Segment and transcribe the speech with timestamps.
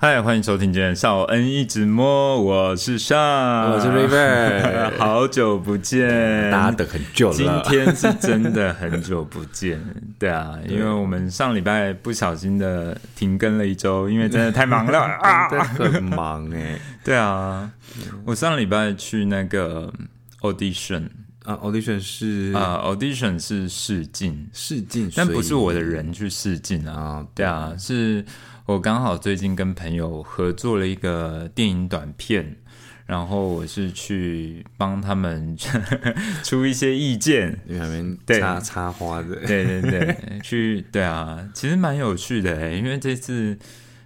[0.00, 3.18] 嗨，欢迎收听今天少恩一直摸，我是尚，
[3.72, 6.08] 我是 River， 好久不见，
[6.52, 7.34] 大家等很久了。
[7.34, 9.80] 今天是真的很久不见，
[10.16, 15.00] 对啊，因为我们上礼拜不小心的停更了一周，因为真的太忙了。
[15.20, 16.78] 啊，很忙哎。
[17.02, 17.68] 对啊，
[18.24, 19.92] 我上礼拜去那个
[20.42, 21.08] audition
[21.44, 22.52] 啊，audition 是？
[22.54, 28.24] 啊，audition 是试镜，试镜，但不是我的人去试镜啊，对啊，是。
[28.68, 32.54] 我刚好最近跟朋友合作了一个电影短片，
[33.06, 35.56] 然后我是去帮他们
[36.44, 43.58] 出一些意见，因为那边插插花的，对对对， 去对啊，其实蛮有趣的因为这次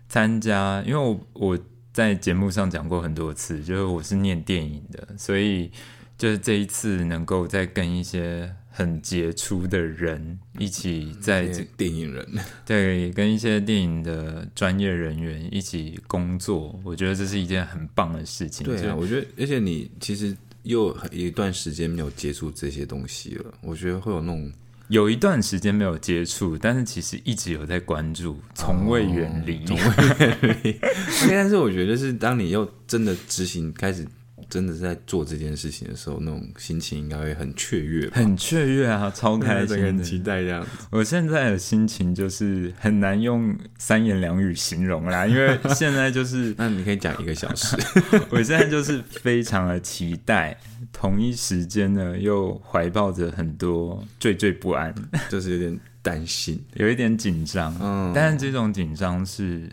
[0.09, 1.59] 参加，因为我我
[1.93, 5.73] 在节目上讲过很多次，就是我是念电影的，所以
[6.17, 8.55] 就是这一次能够再跟一些。
[8.75, 12.27] 很杰出的人一起在电影人
[12.65, 18.67] 对跟一些电影的专业人员一起工作，我觉得这是一件很棒的事情。
[18.67, 24.51] 对啊，我觉得而且你其实又一段时间没有接触这些东西了，我觉得会有那种
[24.89, 29.85] 有一段时间没有接触，但是其实一直有在关注，从未远离，从未
[30.19, 30.81] 远离。
[31.29, 34.07] 但是我觉得是当你又真的执行开始。
[34.53, 40.63] 真的在做这件事情的时候，那种心情应该会很雀跃，很雀跃啊，超开心，很期待这样。
[40.91, 47.75] 我现在的心情就是很难用三言两语形容啦， 因为现在就是， 那你可以讲一个小时。
[48.29, 50.55] 我现在就是非常的期待，
[50.93, 54.95] 同一时间呢又怀抱着很多惴惴不安，
[55.31, 57.75] 就是有点担心，有一点紧张。
[57.81, 59.67] 嗯，但是这种紧张是。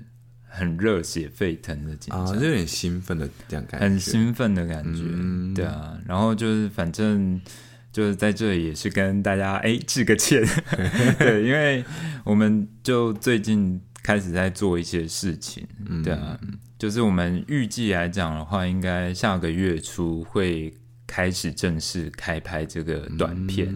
[0.50, 5.03] 很热血沸腾的紧张，有点兴奋的这样感觉，很兴奋的感觉，
[5.55, 5.97] 对啊。
[6.05, 7.39] 然后就是反正
[7.92, 10.44] 就是在这里也是跟大家哎致个歉，
[11.17, 11.86] 对，因为
[12.23, 15.66] 我们就最近开始在做一些事情，
[16.03, 16.39] 对啊，
[16.77, 20.73] 就是我们预计来讲的话，应该下个月初会。
[21.09, 23.67] 开始正式开拍这个短片，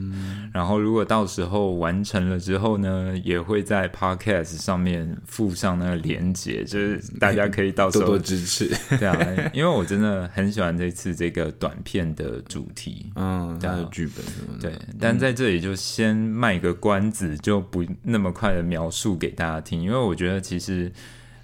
[0.54, 8.72] 然后如果到时候完成了之后呢，也会在 Podcast 上面附上那个连接，就是大家可以到时候多多支持。
[9.00, 9.18] 对啊，
[9.52, 14.70] 因为我真的很喜欢这次这个短片的主题，嗯，它的剧本什么的。
[14.70, 20.92] 对，但在这里就先卖个关子，就不那么快的描述给大家听，因为我觉得其实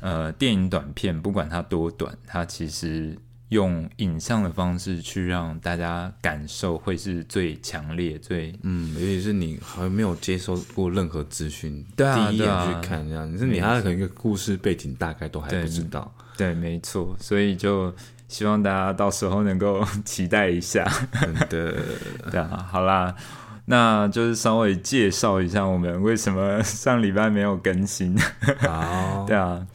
[0.02, 3.18] 呃，电影短片不管它多短，它其实。
[3.50, 17.92] 用影像的方式去让大家感受，会是最强烈、最嗯，尤其是你还没有接收过任何资讯，对第一眼去看这样，你是你他的可能一个故事背景大概都还不知道，对，没错，所以就
[18.28, 20.86] 希望大家到时候能够 期待一下，
[21.50, 21.76] 对
[22.30, 23.16] 对啊，好啦，
[23.66, 28.16] 那就是稍微介绍一下我们为什么上礼拜没有更新，
[28.60, 29.66] 好， 对啊。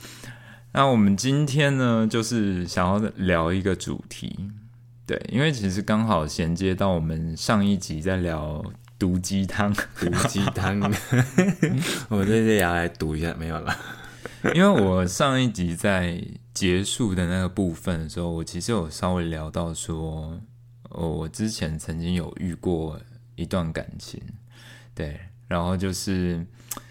[0.76, 4.50] 那我们今天呢，就是想要聊一个主题，
[5.06, 8.60] 对，因为其实刚好衔接到我们上一集在聊
[8.98, 10.80] 毒鸡汤，毒鸡汤，
[12.10, 13.72] 我这次也要来读一下，没有了，
[14.52, 16.20] 因为我上一集在
[16.52, 20.41] 结束的那个部分的时候，我其实有稍微聊到说，
[20.88, 23.00] 哦，我之前曾经有遇过
[23.36, 24.20] 一段感情，
[24.92, 26.44] 对，然后就是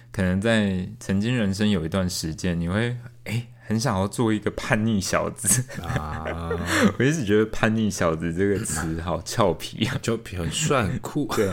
[0.10, 2.96] 可能在曾经人生有一段时间，你会
[3.26, 3.46] 哎。
[3.66, 6.50] 很想要做一个叛逆小子啊！
[7.00, 11.26] 我一直觉得“叛逆小子”这个词好俏皮啊，俏皮很帅很酷。
[11.34, 11.50] 对，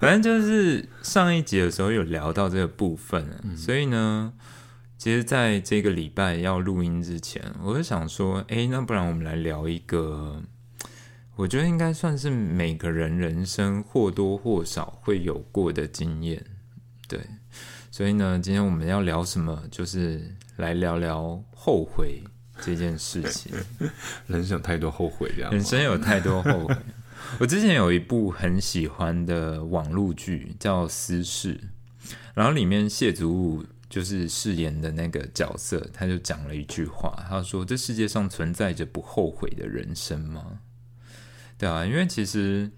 [0.00, 3.24] 反正就是上一集的时候有聊到这个部分，
[3.56, 4.32] 所以呢，
[4.98, 10.42] 其实在这个礼拜要录音之前，我就想说，哎，那不然我们来聊一个，
[11.36, 16.44] 我觉得应该算是每个人人生或多或少会有过的经验。
[17.06, 17.20] 对，
[17.92, 19.62] 所以呢，今天我们要聊什么？
[19.70, 20.34] 就是。
[20.56, 22.22] 来聊聊后悔
[22.60, 23.52] 这件事情。
[24.28, 25.50] 人生有太多后悔，这样。
[25.50, 26.76] 人生有太多后悔。
[27.40, 31.56] 我之前有一部很喜欢的网络剧叫《私事》，
[32.34, 40.60] 然后里面谢祖武就是饰演的那个角色，他就讲了一句话，他说：“这世界上存在着不后悔的人生吗？”
[41.58, 42.70] 对啊，因为其实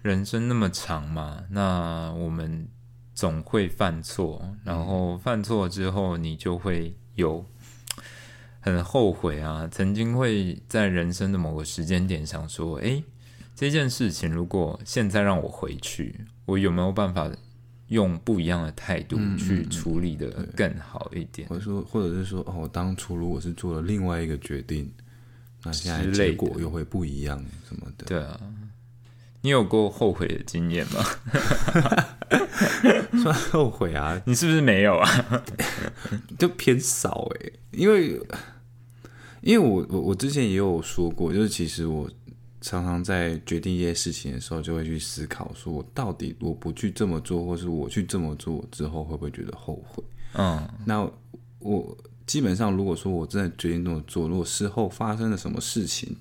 [0.00, 2.66] 人生那么长嘛，那我们
[3.14, 6.96] 总会犯错，然后犯错之后，你就会。
[7.14, 7.44] 有
[8.60, 13.02] 很后悔啊，曾经会在人生的某个时间点想说：“哎，
[13.54, 16.14] 这件事情如果现在让我回去，
[16.46, 17.30] 我有没有办法
[17.88, 24.90] 用不一样的态度去处理的更好一点？”或者说，或者是说，哦，当初如果是做了另外一个决定，
[25.64, 28.06] 那现在结果又会不一样什么的？
[28.06, 28.40] 对啊，
[29.42, 31.04] 你有过后悔的经验吗？
[33.22, 34.20] 算后悔啊？
[34.24, 35.44] 你是不是没有啊？
[36.38, 38.20] 就偏少哎，因为
[39.40, 42.08] 因为我我我之前也有说过，就是其实我
[42.60, 50.02] 常常在决定一些事情的时候，就会去思考，说我到底我不去这么做，或是我去这么做之后，会不会觉得后悔？
[50.34, 51.08] 嗯，那
[51.58, 51.96] 我
[52.26, 56.16] 基本上，如果说我真的决定这么做，如果事后发生了什么事情，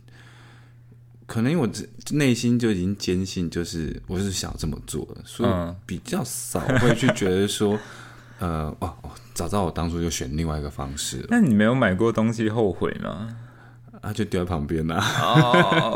[1.31, 1.87] 可能因为我这
[2.17, 7.79] 内心就已经坚信，就是我是想这么做的，所以嗯比较少会去觉得说，
[8.39, 13.29] 呃，哦哦，早知道我当初就选另外一个方式了，那你没有买过东西后悔吗？
[14.01, 15.95] 啊，就丢在旁边啦、 哦，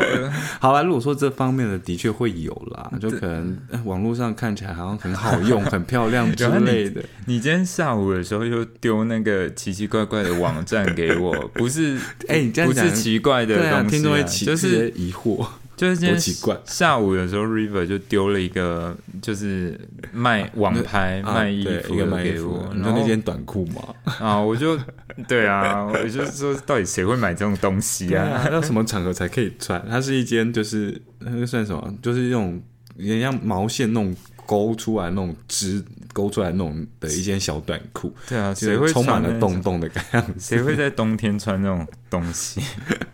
[0.59, 7.03] 好吧，如果说这方面的的确会有啦，就可能呃网络上看起来好像很好用、 很漂亮之类的。
[7.25, 11.97] 你今天下午的时候又丢那个奇奇怪怪的网站给我，不是？
[12.29, 15.45] 哎你这样讲不是奇怪的东西、听众会起就是疑惑。
[15.75, 16.17] 就是今天
[16.65, 19.79] 下午的时候，River 就丢了一个就是
[20.13, 23.93] 卖网拍、啊卖衣服的给我，，你说那然后件短裤吗？
[24.19, 24.79] 啊，我就
[25.27, 28.41] 对啊，我就说到底谁会买这种东西对啊？
[28.45, 29.85] 啊，要什么场合才可以穿？
[29.89, 31.93] 它是一件就是那个算什么？
[32.01, 32.61] 就是那种
[32.95, 35.83] 有点像毛线那种勾出来那种织
[36.13, 40.55] 勾出来那种的一件小短裤，对啊，就谁会充满了洞洞的样子。
[40.55, 42.61] 谁会在冬天穿那种东西？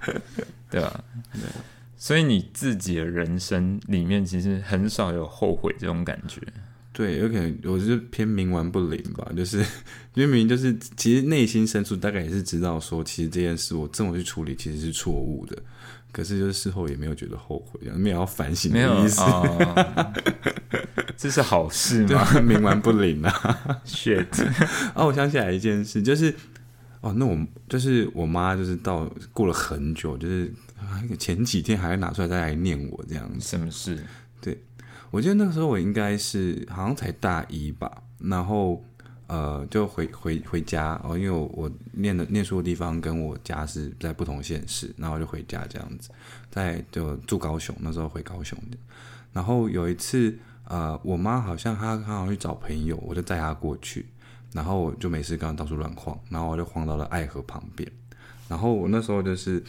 [0.70, 1.04] 对吧？
[2.04, 6.42] 所以你自己的人生里面，其实很少有后悔这种感觉。
[6.92, 9.60] 对，有可能我是偏冥顽不灵吧， 就是
[10.16, 15.56] 因为明明就是其实内心深处大概也是知道说，其实这件事我这么去处理其实是错误的，
[16.12, 20.12] 可是就是事后也没有觉得后悔，没有要反省的意思，啊、
[21.16, 23.82] 这是好事对吗冥顽不灵啊。
[23.86, 24.26] ？shit，
[24.96, 26.34] 哦， 我想起来一件事，就是
[27.02, 27.38] 哦，那我
[27.70, 33.40] 就是我妈，就是到过了很久，就是啊 前几天还会拿出来再来念我这样子。
[33.40, 34.04] 什么事？
[34.42, 34.60] 对
[35.12, 38.84] 我记得那个时候我应该是好像才大一吧，然后
[39.28, 46.10] 呃就回回回家哦，因为我我念的念书的地方跟我家是在不同县市，然后就回家这样子，
[46.50, 48.78] 在就住高雄，那时候回高雄的。
[49.32, 54.08] 然后有一次呃，我妈好像她刚好去找朋友，我就带她过去，
[54.54, 57.90] 然后我就没事跟她到处乱晃，然后我就晃到了爱河旁边，
[58.48, 59.64] 然后我那时候就是。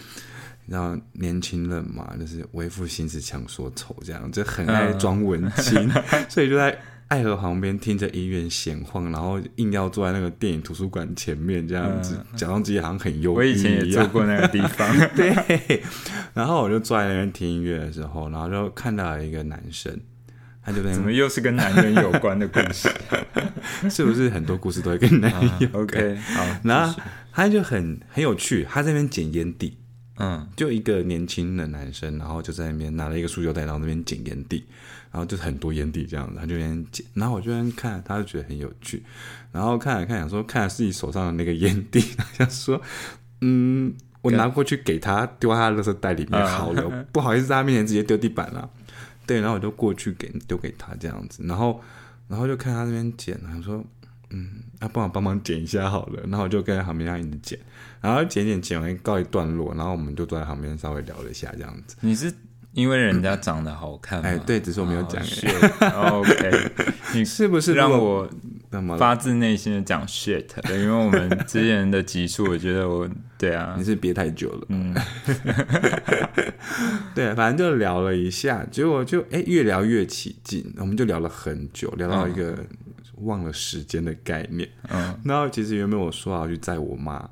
[0.67, 5.91] 你知道年轻人嘛，就是为赋新词强说愁，这样就很爱装文青，
[6.29, 6.79] 所以就在
[7.09, 14.05] 爱河旁边听着音乐闲晃，然后硬要坐在那个电影图书馆前面这样子，假装自己好像很忧郁我以前也一样。
[14.05, 15.83] 做过那个地方， 对，
[16.33, 19.95] 然后我就坐在那边听音乐的时候，然后就看到了一个男生，
[20.65, 22.89] 他就怎么又是跟男人有关的故事
[23.91, 26.99] 是不是很多故事都会跟男人有关？？OK，好，然后
[27.31, 29.77] 他就很很有趣，他在那边捡烟蒂，
[30.17, 34.63] 嗯，就一个年轻的男生，然后就在那边拿了一个塑胶袋，然后那边捡烟蒂，
[35.11, 39.03] 然后就是很多烟蒂这样子，他就边捡，然后我就在看，他就觉得很有趣，
[39.51, 42.01] 然后看了看，想说看了自己手上的那个烟蒂，
[42.37, 42.81] 想说，
[43.41, 48.69] 嗯，我拿过去给他，丢在他的垃圾袋里面好了，不好意思在他面前直接丢地板了，
[49.27, 51.81] 对，然后我就过去给丢给他这样子，然后
[52.29, 53.83] 然后就看他那边捡，他说。
[54.35, 56.23] 嗯，那、帮我帮忙捡一下好了。
[56.23, 57.59] 然后我就跟在旁边这样一直捡，
[58.03, 61.97] 然后剪剪剪完告一段落，然后我们就坐在旁边稍微聊了一下这样子。
[62.01, 62.31] 你是
[62.73, 64.29] 因为人家长得好看吗？
[64.29, 66.71] 哎，对，只是我没有讲、哦哎 shit OK，
[67.15, 68.29] 你是不是让我
[68.71, 73.09] 那么发自内心的讲 shit，对因为我们之前的集数，我觉得我
[73.39, 74.67] 对啊你，是憋太久了？
[74.69, 74.95] 嗯，
[77.15, 82.57] 对，反正就聊了一下，结果就哎越聊越起劲，我们就聊了很久，聊到一个
[83.19, 84.69] 忘了时间的概念。
[84.89, 87.29] 嗯，然后其实原本我说好去载我妈，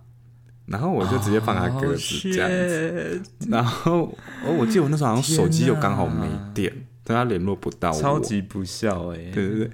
[0.70, 3.20] 然后我就直接放他鸽子这样子。
[3.38, 4.02] 子，然后
[4.44, 6.72] 哦，我记得我那时候好像手机又刚好没电，
[7.02, 8.00] 但她联络不到我。
[8.00, 9.70] 超级不孝哎、对对对，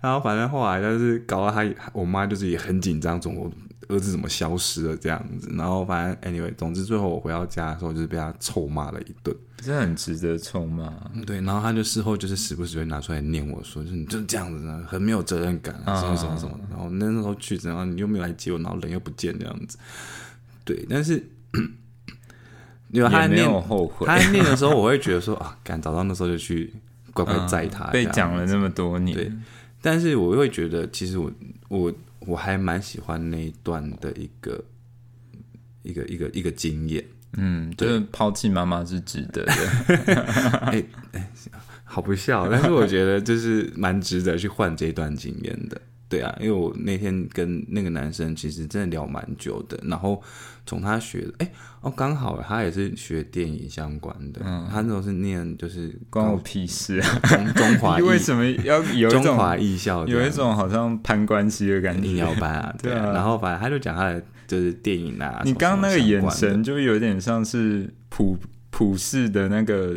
[0.00, 3.48] 然后反正后来就是搞到他，我妈就是也很紧张，总我
[3.88, 5.48] 儿子怎么消失了这样子。
[5.52, 9.36] 然后反正 anyway，总之最后我回到家的时候，就是被他臭骂了一顿。
[9.62, 10.90] 这很值得臭骂。
[11.26, 16.58] 对，然后他就事后就是时不时会拿出来念我说，就是你就是这样子呢，很没有责任感，啊什么什么什么。
[16.70, 19.78] 然后那时候去，然后你又没有来接我，然后人又不见这样子。
[20.72, 21.20] 对，但是
[22.90, 26.72] 有他没念有后悔，他念的时候，我会觉得说啊，赶早到那时候就去
[27.12, 29.32] 乖乖载他、嗯被讲了那么多年，对
[29.82, 31.32] 但是我会觉得，其实我
[31.68, 34.64] 我我还蛮喜欢那一段的一个
[35.82, 37.04] 一个一个一个经验，
[37.36, 39.54] 嗯，就是抛弃妈妈是值得的。
[40.70, 40.84] 哎
[41.82, 45.80] 好不笑，但是我觉得就是蛮值得去换这一段经验的。
[46.08, 50.22] 对啊，因为我那天跟那个男生其实真的聊蛮久的，然后
[50.70, 51.50] 从他学的，哎、
[51.80, 57.18] 哦，刚好他也是学电影相关的，嗯他那时候是念就是关我屁事啊！
[57.26, 62.06] 中中华 你为什么要有一种中华艺校有一种好像攀关系的感觉？
[62.06, 63.10] 硬要班 啊，对啊。
[63.12, 65.42] 然后反正他就讲他的就是电影啊。
[65.44, 68.38] 你刚刚那个眼神就有点像是普
[68.70, 69.96] 普世的那个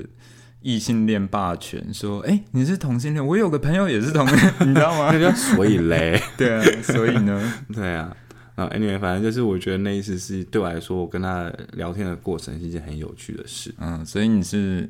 [0.61, 8.15] 异性恋霸权，说：“哎、你是同性恋，我有个朋友也是同性恋，你知道吗 所以嘞，？”对啊，所以呢，对啊。
[8.55, 13.73] 啊，anyway，反正就是我觉得那一次是对我来说，我跟他聊天的过程是一件很有趣的事。
[13.79, 14.87] 嗯，所以你是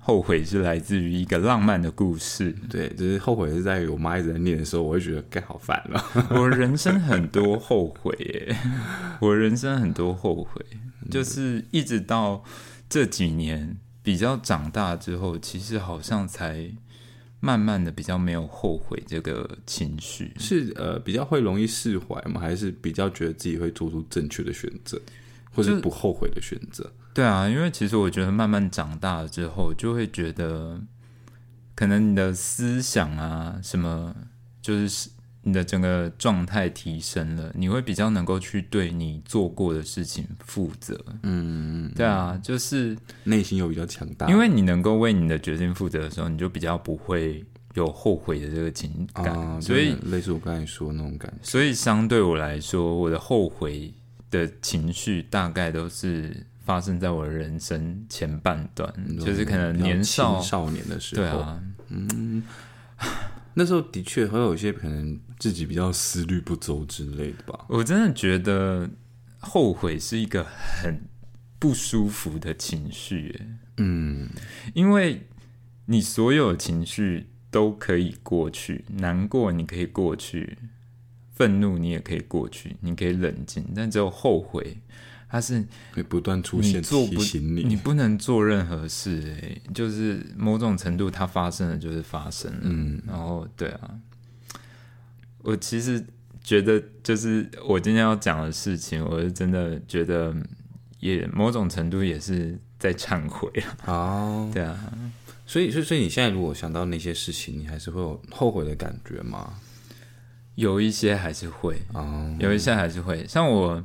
[0.00, 2.54] 后悔是来自于一个浪漫的故事。
[2.68, 6.04] 对，就是后悔是在于我妈一直在念的时候，我会觉得该好烦了。
[6.36, 8.56] 我人生很多后悔耶，
[9.20, 10.60] 我人生很多后悔，
[11.10, 12.42] 就是一直到
[12.88, 16.68] 这几年比较长大之后，其实好像才
[17.44, 20.32] 慢慢的比较没有后悔这个情绪。
[20.38, 22.40] 是呃比较会容易释怀吗？
[22.40, 24.98] 还是比较觉得自己会做出正确的选择，
[25.52, 26.90] 或就是是不后悔的选择？
[27.12, 30.80] 对啊，因为其实我觉得慢慢长大了之后，就会觉得
[31.74, 34.14] 可能你的思想啊，什么
[34.62, 35.10] 就是
[35.44, 40.98] 你的整个状态提升了，你会比较能够去对你做过的事情负责。
[41.22, 51.38] 嗯，对啊，就是内心又比较强大，因为你能够为你的决定负责的时候，你就比较不会有后悔的这个情感，啊，所以类似我刚才说的那种感觉。
[51.42, 53.92] 所以相对我来说，我的后悔
[54.30, 61.62] 的情绪大概都是发生在我的人生前半段，就是可能年少少年的时候，对啊，
[63.54, 67.64] 那时候的确会有一些可能自己比较思虑不周之类的吧。
[67.68, 68.90] 我真的觉得
[69.38, 71.08] 后悔是一个很
[71.58, 73.40] 不舒服的情绪，
[73.78, 74.28] 嗯，
[74.74, 75.26] 因为
[75.86, 80.58] 你所有情绪都可以过去，难过你可以过去，
[81.32, 84.78] 愤怒你也可以过去，你可以冷静，但只有后悔，
[85.34, 87.64] 它是会不断出现做不提醒你。
[87.64, 93.90] 你不能做任何事、欸，就是某种程度它发生了就是发生了，嗯，然后对啊，
[95.38, 96.06] 我其实
[96.44, 100.32] 觉得就是我今天要讲的事情，我是真的觉得
[101.00, 103.50] 也某种程度也是在忏悔
[103.86, 104.92] 啊，哦， 对啊，
[105.44, 109.54] 所以，所以，所以你现在如果想到那些事情，你还是会有后悔的感觉吗？
[110.54, 113.84] 有一些还是会，哦，有一些还是会，像我，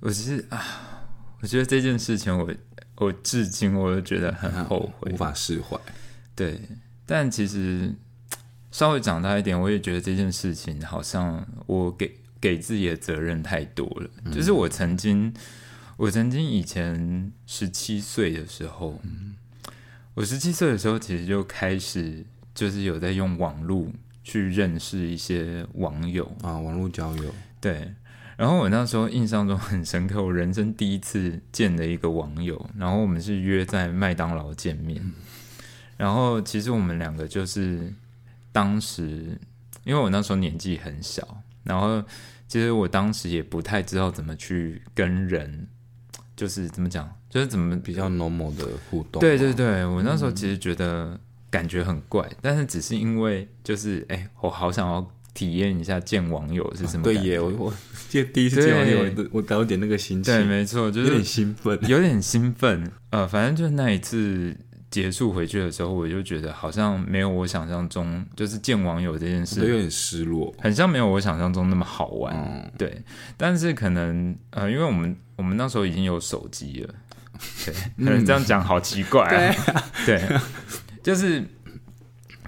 [0.00, 1.08] 我其实啊，
[1.40, 2.52] 我觉得这件事情我
[2.96, 5.78] 我至今我都觉得很后悔，无法释怀。
[6.36, 6.60] 对，
[7.06, 7.94] 但其实
[8.70, 14.32] 稍微长大一点，我也觉得这件事情好像我给给自己的责任太多了。
[14.32, 15.32] 就是我曾经，
[15.96, 19.00] 我曾经以前十七岁的时候，
[20.14, 22.24] 我十七岁的时候其实就开始
[22.54, 23.88] 就是有在用网络
[24.22, 27.94] 去认识一些网友，啊，网络交友，对。
[28.36, 35.00] 然后我那时候印象中很深刻，我人生第一次见的一个网友，然后我们是约在麦当劳见面。
[35.96, 37.92] 然后其实我们两个就是
[38.50, 39.38] 当时，
[39.84, 42.02] 因为我那时候年纪很小，然后
[42.48, 45.68] 其实我当时也不太知道怎么去跟人，
[46.34, 49.20] 就是怎么讲，就是怎么比较 normal 的互动。
[49.20, 57.02] 对对，对，我那时候其实觉得感觉很怪，但是只是因为就是哎，我好想要体验一下见网友是什么。
[57.02, 57.74] 对耶，我我
[58.08, 61.78] 记得第一次见网友对，我我有点那个心情，对，没错，就是有点兴奋。
[61.86, 62.90] 有点兴奋。
[63.10, 64.56] 呃，反正就是那一次
[64.90, 70.54] 结束回去的时候，我就觉得好像没有我想象中，就是见网友这件事，都有点失落。
[70.60, 72.34] 很像没有我想象中那么好玩。
[72.36, 73.02] 嗯，对，
[73.36, 76.94] 但是可能呃，因为我们我们那时候已经有手机了，
[77.64, 77.74] 对，
[78.04, 79.82] 可 能 这样讲好奇怪啊。
[80.06, 80.22] 对，
[81.02, 81.44] 就是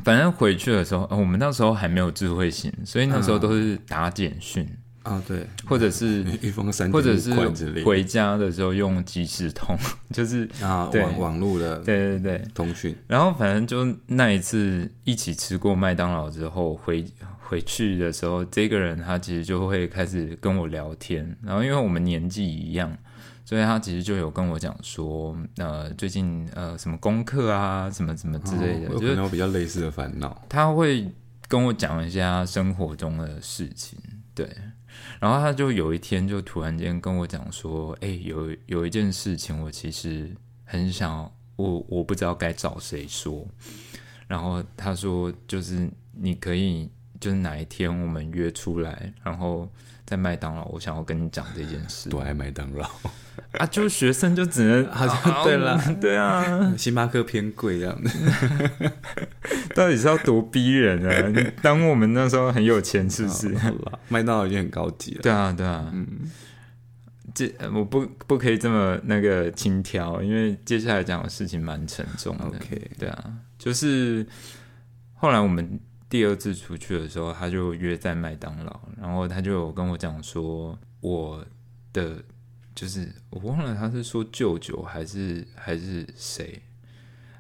[0.07, 4.65] 反正回去的时候，呃我们那时候还没有智慧型，所以那时候都是打简讯，
[5.03, 7.35] 啊，对，或者是 一封三或者是
[7.83, 9.77] 回家的时候用即时通，
[10.15, 12.45] 就是啊，网网络的对对对。
[12.55, 17.05] 通讯，然后反正就那一次一起吃过麦当劳之后，回
[17.41, 21.37] 回去的时候，这个人他其实就会开始跟我聊天。
[21.43, 22.97] 然后因为我们年纪一样，
[23.47, 30.45] 所以他其实就有跟我讲说，呃，最近呃什么功课啊，什么什么之类的，哦就是有比较类似的烦恼。
[30.49, 31.09] 他会
[31.47, 33.97] 跟我讲一下生活中的事情，
[34.35, 34.51] 对。
[35.21, 40.35] 然后他就有一天就突然间跟我讲说，哎、有有一件事情我其实
[40.65, 43.47] 很想，我我不知道该找谁说。
[44.27, 49.71] 然后他说，就是你可以，就是哪一天我们约出来，然后
[50.05, 52.89] 在麦当劳，我想要跟你讲这件事多爱麦当劳，
[53.53, 58.19] 啊，就学生就只能好像对啦啊对啊， 星巴克偏贵这样子。
[59.75, 61.29] 到底是要多逼人啊？
[61.29, 63.55] 你当我们那时候很有钱，是不是？
[64.09, 65.21] 麦当劳已经很高级了。
[65.23, 66.07] 对啊，对啊，嗯，
[67.35, 72.45] 这呃我不不可以这么那个轻佻，因为接下来讲的事情蛮沉重的。
[72.45, 74.27] OK，对啊，就是
[75.15, 81.45] 后来我们第二次出去的时候，他就约在麦当劳，然后他就有跟我讲说，我
[81.93, 82.23] 的，
[82.75, 86.63] 就是我忘了他是说舅舅还是还是谁，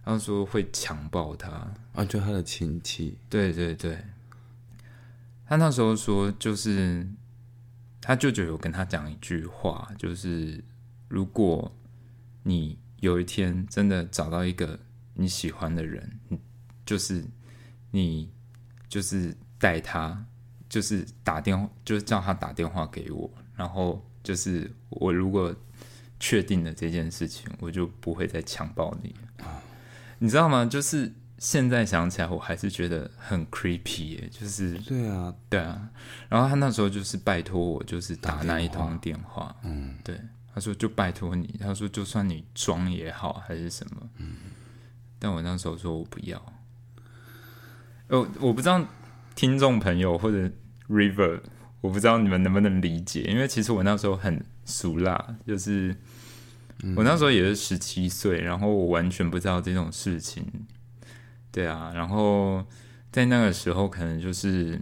[0.05, 4.03] 他说会强暴他，啊，就他的亲戚，对对对，
[5.47, 7.07] 他那时候说就是
[8.01, 10.63] 他舅舅有跟他讲一句话，就是
[11.09, 11.73] 如果
[12.43, 14.81] 你有一天真的找到一个
[15.15, 16.19] 你喜欢的人，
[16.85, 17.25] 就是
[17.91, 18.31] 你
[18.97, 20.25] 就是带他，
[20.71, 25.55] 就是打电话，就是叫他打电话给我，然后就是我如果
[26.19, 29.15] 确定了这件事情，我就不会再强暴你。
[30.19, 30.65] 你知道吗？
[30.65, 35.91] 就是现在想起来，我还是觉得很 creepy 耶，就是对啊，对啊。
[36.31, 40.19] 然后他那时候就是拜托我，就是打那一通电话，嗯，对，
[40.55, 44.37] 他说就拜托你，他说就算你装也好还是什么，嗯，
[45.19, 46.43] 但我那时候说我不要。
[48.09, 48.85] 哦，我不知道
[49.35, 50.51] 听众朋友或者
[50.89, 51.41] River，
[51.81, 55.95] 我不知道你们能不能理解，因为其实我那时候很俗辣，就是
[56.97, 60.45] 我那时候也是十七岁，然后我完全不知道这种事情，
[61.51, 62.65] 对啊，然后
[63.11, 64.81] 在那个时候可能就是。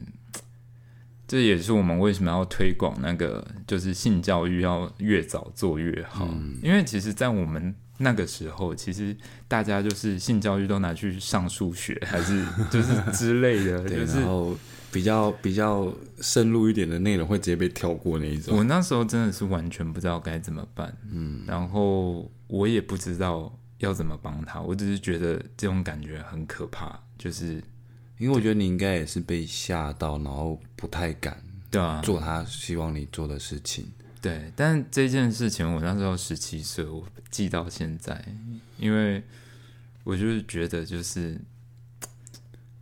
[1.26, 6.28] 这也是我们为什么要推广那个，就是性教育要越早做越好。
[6.62, 14.56] 因为其实，在我们那个时候，其实大家就是性教育都拿去上数学，还是 就是之类的，对，就是然后
[14.90, 18.56] 比较比较深入一点的内容会直接被跳过那一种。
[18.56, 27.62] 我那时候真的是完全不知道该怎么办，嗯，然后我也不知道要怎么帮他，我只是觉得这种感觉很可怕，就是
[28.18, 33.86] 因为我觉得你应该也是被吓到，然后不太敢对啊，做他希望你做的事情。
[34.24, 38.24] 对，但这件事情我那时候十七岁，我记到现在，
[38.78, 39.22] 因为
[40.02, 41.38] 我就是觉得，就是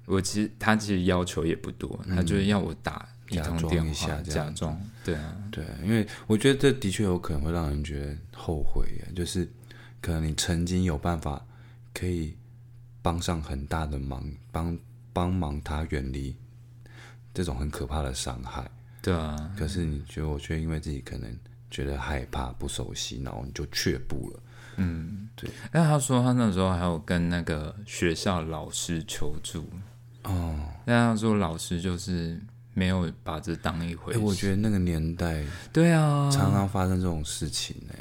[0.07, 9.51] 我其实他其实要求也不多，他就是要我打一通电话，假装，对啊，对，因为我觉得这的确有可能会让人觉得后悔耶，就是
[10.01, 11.45] 可能你曾经有办法
[11.93, 12.37] 可以
[13.03, 14.79] 帮上很大的忙，帮
[15.13, 16.37] 帮忙他远离
[17.35, 18.71] 这种很可怕的伤害，
[19.03, 21.37] 对啊，可是你觉得，我却因为自己可能
[21.71, 24.41] 觉得害怕、不熟悉，然后你就却步了。
[24.77, 25.51] 嗯，对。
[25.71, 29.69] 但他说他那时候还有跟那个学校老师求助，
[30.23, 32.41] 哦，那他说老师就是
[32.73, 34.23] 没有把这当一回哎，事。
[34.23, 37.99] 我觉得那个年代对啊，常常发生这种事情，哎，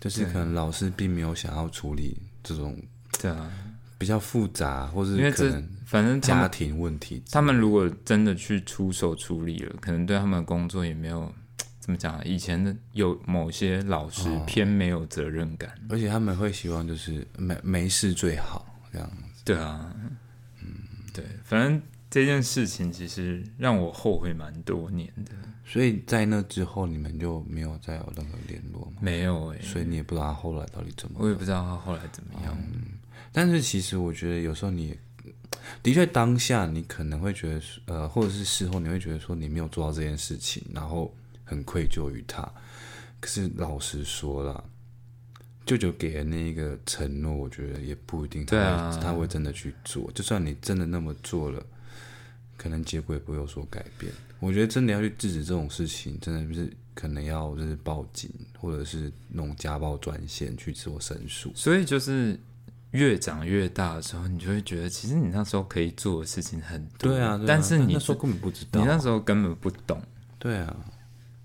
[0.00, 2.80] 就是可能老师并没有想要处理这种
[3.20, 3.50] 对啊，
[3.98, 7.20] 比较复杂，或是因为这可能反正家庭问题。
[7.32, 11.34] 他们如果真的去出手处理了，可能对他们的工作也没有
[11.80, 12.22] 怎么讲啊。
[12.24, 19.10] 以前的有某些老师哦偏没有责任感，而且他们会希望就是没没事最好这样。
[19.44, 19.92] 对啊，
[20.62, 20.68] 嗯，
[21.12, 25.32] 对，反正这件事情其实让我后悔蛮多年的。
[25.64, 28.98] 所以在那之后，你们就没有再有任何联络吗？
[29.00, 32.56] 没有哎、所以你也不知道他后来到底怎么我也不知道他后来怎么样。
[33.32, 34.98] 但是其实我觉得有时候你也
[35.82, 42.42] 的确当下你可能会觉得呃，或者是事后你会觉得说你没有做到这件事情，然后很愧疚于他。
[43.20, 44.64] 可是老实说啦，
[45.66, 50.10] 舅舅给的那个承诺，我觉得也不一定他会、对啊他会真的去做。
[50.14, 51.62] 就算你真的那么做了，
[52.56, 54.12] 可能结果也不会有所改变。
[54.38, 61.52] 我觉得真的要去制止这种事情，真的是可能要就是报警，或者是弄家暴专线去做申诉。
[61.54, 62.40] 所以就是
[62.92, 67.10] 越长越大的时候，你就会觉得，其实你那时候可以做的事情很多。
[67.10, 70.02] 对啊，对啊但是你那时候根本不知道，你那时候根本不懂。
[70.38, 70.76] 对啊，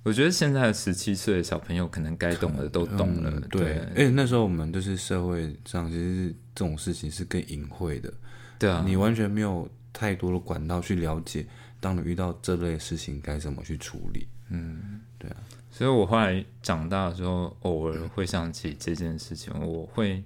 [0.03, 3.61] 我觉得现在的十七岁的小朋友可能该懂的都懂了，嗯对。
[3.61, 8.11] 对，而且那时候我们就是社会上，其实这种事情是更隐晦的，
[8.57, 11.45] 对啊，你完全没有太多的管道去了解，
[11.79, 14.27] 当你遇到这类事情该怎么去处理。
[14.49, 15.37] 嗯，对啊。
[15.71, 20.23] 所以我后来长大的时候，偶尔会想起这件事情，我会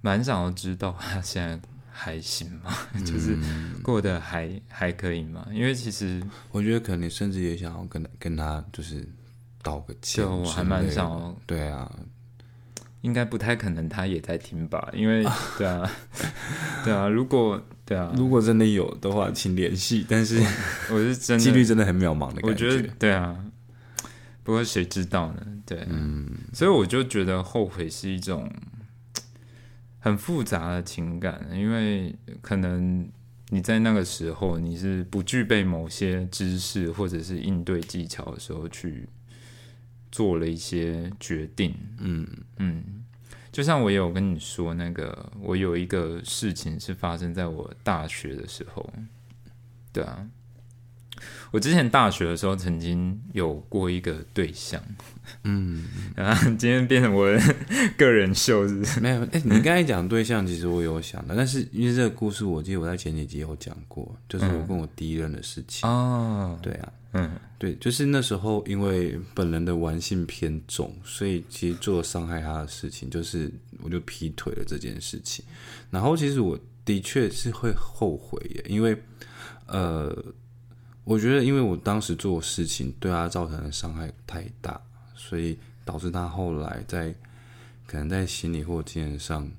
[0.00, 1.60] 蛮想要知道他现在
[1.90, 2.72] 还行吗？
[3.04, 3.36] 就是
[3.82, 5.46] 过得还还可以吗？
[5.52, 9.06] 因为其实我觉得可能你甚至也想要跟他跟他就是
[9.62, 11.90] 道个歉就我还蛮想要，对啊，
[13.02, 14.88] 应该不太可能他也在听吧？
[14.94, 15.22] 因为
[15.58, 15.90] 对啊，
[16.84, 20.38] 对啊，如果对啊，如果真的有的话，请联系，但是
[20.90, 23.36] 我是真的几率真的很渺茫的感我觉得对啊，
[24.42, 25.46] 不过谁知道呢？
[25.66, 28.50] 对，嗯，所以我就觉得后悔是一种
[30.00, 33.08] 很复杂的情感，因为可能
[33.50, 39.08] 你在那个时候你是不具备某些知识或者是应对技巧的时候去
[40.10, 42.26] 做了一些决定，嗯。
[42.58, 43.04] 嗯，
[43.52, 48.92] 就像我有跟你说，那个我有一个事情是发生在我大学的时候，
[49.92, 50.26] 对啊，
[51.50, 54.80] 我之前大学的时候曾经有过一个对象，
[55.44, 55.84] 嗯，
[56.14, 57.40] 然后今天变成我的
[57.98, 59.00] 个人秀是不是？
[59.00, 65.88] 没有，哎、你刚才讲对象，其实我有想的，但是因为这个故事，我记得我在前几集有讲过，就是我跟我第一任的事情。
[65.88, 73.50] 哦，对啊，嗯，对，就是那时候因为本人的玩性偏重，所以其实做了伤害他的事情，就是
[73.82, 75.44] 我就劈腿了这件事情。
[75.90, 78.96] 然后其实我的确是会后悔耶，因为
[79.66, 80.16] 呃，
[81.04, 84.80] 我觉得因为我当时做的事情对他造成的伤害太大，
[85.14, 87.14] 所以导致他后来在
[87.86, 89.50] 可能在心理或精神上。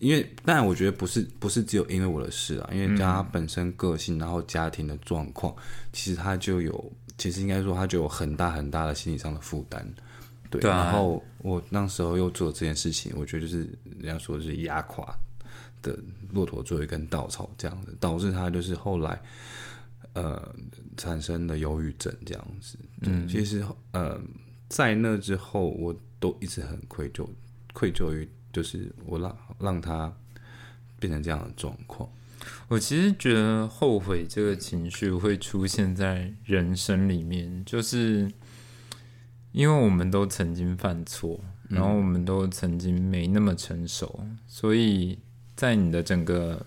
[0.00, 5.54] 因为，当然，我觉得不是不是只有因为我的事啊，因为加他本身个性，然后家庭的状况，
[5.92, 9.86] 其实他就有，其实应该说他就有很大很大的心理上的负担，
[10.50, 10.60] 对。
[10.60, 13.60] 对啊然后我那时候又做这件事情，我觉得就是
[14.00, 15.16] 人家说的是压垮
[15.82, 15.96] 的
[16.32, 19.22] 骆驼最后一根稻草这样子，导致他就是后来
[20.14, 20.54] 呃
[20.96, 22.78] 产生的忧郁症这样子。
[23.02, 24.20] 嗯，其实呃
[24.68, 27.28] 在那之后，我都一直很愧疚，
[27.72, 30.12] 愧疚于就是我让让他
[30.98, 32.08] 变成这样的状况。
[32.66, 38.28] 我其实觉得后悔这个情绪会出现在人生里面，就是
[39.52, 45.18] 因为我们都曾经犯错，然后我们都曾经没那么成熟，所以
[45.54, 46.66] 在你的整个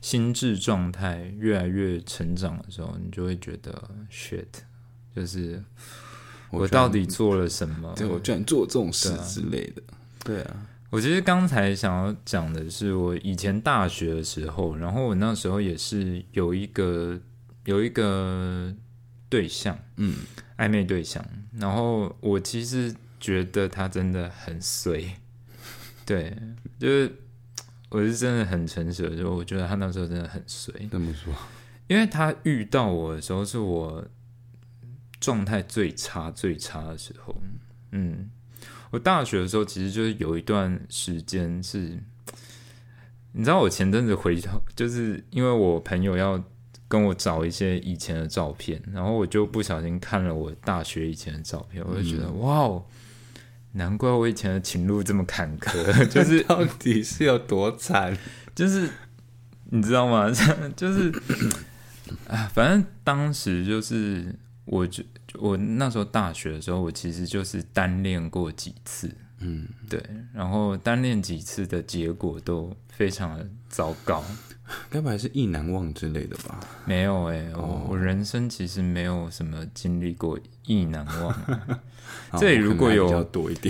[0.00, 4.46] 心智状态越来越成长的时候，你就会觉得 shit，
[5.14, 5.62] 就是
[6.50, 7.92] 我到底做了什么？
[7.96, 9.82] 对我居然做这种事之类的。
[10.24, 17.18] 对啊，我其实刚才想要讲的是，我以前大学的时候，然后我那时候也是有一个
[17.64, 18.74] 有一个
[19.28, 20.16] 对象，嗯，
[20.56, 25.10] 暧昧对象，然后我其实觉得他真的很随，
[26.04, 26.36] 对，
[26.78, 27.12] 就是
[27.90, 31.34] 我是真的很诚实的说，我觉得他那时候真的很衰，这么说，
[31.88, 34.04] 因为他遇到我的时候是我
[35.20, 37.34] 状态最差最差的时候。
[37.90, 38.30] 嗯，
[38.90, 41.98] 我大学的时候其实就是有一段时间是，
[43.32, 46.40] 你知道我前阵子回头，就是因为我朋友要
[46.86, 52.84] 跟我找一些以前的照片，然后我就不小心看了我大学以前的照片，我就觉得、哇哦，
[53.72, 58.16] 难怪我以前的情路这么坎坷， 就是到底是有多惨？
[58.54, 58.88] 就是
[59.66, 60.30] 你知道吗？
[60.76, 61.10] 就是
[62.26, 65.04] 啊，反正当时就是我就
[65.38, 70.02] 我那时候大学的时候，我其实就是单恋过几次，嗯，对，
[70.34, 74.24] 然后单恋几次的结果都非常的糟糕。
[74.88, 76.60] 该不会是意难忘之类的吧？
[76.84, 81.34] 没有哎、我、哦我人生其实没有什么经历过意难忘
[82.38, 83.24] 这里如果有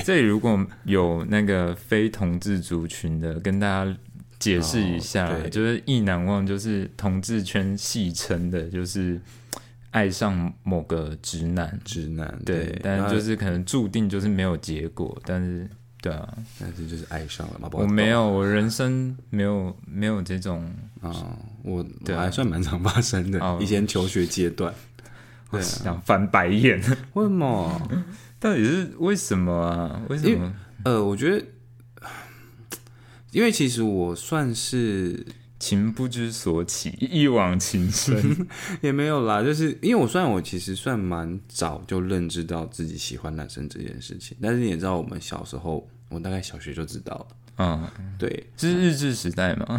[0.04, 3.96] 这里如果有那个非同志族群的，跟大家
[4.38, 9.20] 解释一下，就是意难忘，就是同志圈戏称的，就是
[9.90, 15.68] 爱上某个直男，直男对，但就是可能注定就是没有结果，但是
[16.00, 17.68] 对啊，但是就是爱上了嘛。
[17.72, 24.72] 我没有，我人生没有没有这种，啊，我对还算蛮常发生的哦，以前求学阶段。
[25.50, 26.80] 对啊，想翻白眼，
[27.14, 27.90] 为什么？
[28.40, 30.02] 到底是为什么啊？
[30.08, 30.52] 为什么？
[30.84, 31.44] 呃，我觉得，
[33.32, 35.26] 因为其实我算是
[35.58, 38.48] 情不知所起，一往情深。
[38.80, 47.26] 也没有啦，就是因为我算我其实算蛮早就认知到自己喜欢男生这件事情，但是你也知道，我们小时候，我大概小学就知道了。
[47.62, 47.86] 嗯，
[48.18, 49.78] 对，是日治时代嘛？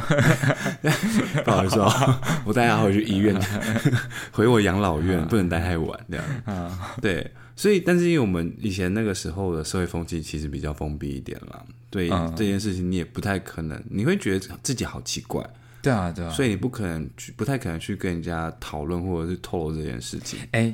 [1.43, 1.89] 不好意思哦，
[2.45, 3.35] 我带他回去医院，
[4.31, 6.25] 回我养老院，不能待太晚这样。
[6.45, 15.43] 啊，对，所以但是因为我们以前那个时候的社会风气其实比较封闭一点啦，对、嗯这件事情你也不太可能，你会觉得自己好奇怪，
[15.81, 16.29] 对啊，对啊。
[16.29, 20.39] 所以你不可能去，不太可能去跟人家讨论或者是透露这件事情。
[20.51, 20.71] 哎、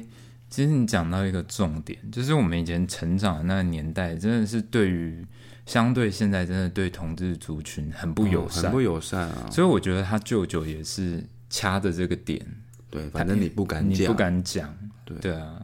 [0.50, 5.26] 其实你讲到一个重点，就是我们以前成长的那个年代，真的是对于
[5.68, 9.50] 相对现在真的对同志族群很不友善，哦很不友善啊。
[9.52, 12.44] 所以我觉得他舅舅也是掐着这个点，
[12.90, 14.76] 对，反正你不敢讲，你不敢讲，
[15.06, 15.62] 对对啊，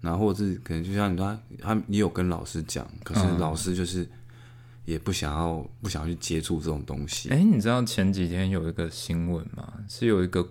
[0.00, 4.08] 然后是可能就像你说他，他你有跟老师讲，可是嗯老师就是
[4.86, 9.72] 也不想要不想要去接触这种东西哎、你知道前几天有一个新闻吗？
[9.86, 10.44] 是有一个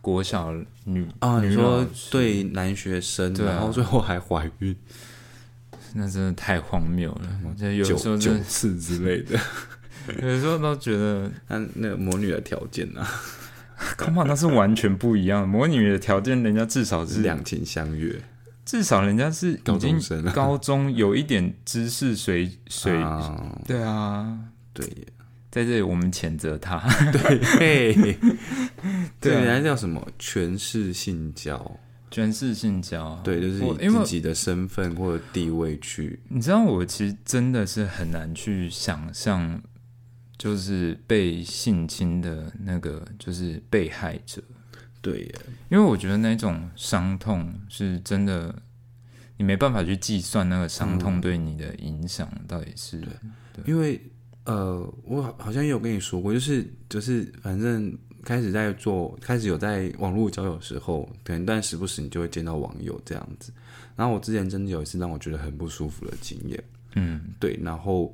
[0.00, 0.52] 国小
[0.84, 1.40] 女啊。
[1.40, 4.74] 女你说对男学生，啊然后最后还怀孕
[5.98, 9.40] 那真的太荒谬了，我觉得有九时候就九次之类的，
[10.22, 13.08] 有时候都觉得 那那个魔女的条件呢、啊
[13.96, 15.46] ，，come on，那是完全不一样的。
[15.46, 18.14] 模拟的条件，人家至少是是两情相悦，
[18.66, 24.38] 至少人家是高已经中生啊高中有一点知识水 水，啊，对啊，
[24.74, 24.86] 对，
[25.50, 26.78] 在这里我们谴责他。
[27.10, 27.94] 对，
[29.18, 39.60] 对，人家叫什么权势性交，全是性交，对，就是以自己的身份或者地位去，你知道，我其实真的是很难去想象，
[40.38, 44.42] 就是被性侵的那个就是被害者，
[45.02, 45.34] 对耶，
[45.68, 48.54] 因为我觉得那种伤痛是真的，
[49.36, 53.02] 你没办法去计算那个伤痛对你的影响到底是。
[53.64, 54.00] 因为
[54.44, 63.52] 呃，我好好像也有跟你说过，就是就是反正开始在做，开始有在网络交友的时候，可能但时不时你就会见到网友这样子。
[63.94, 66.62] 然后我之前真的有一次让我觉得很不舒服的经验，
[66.96, 68.12] 嗯，对，然后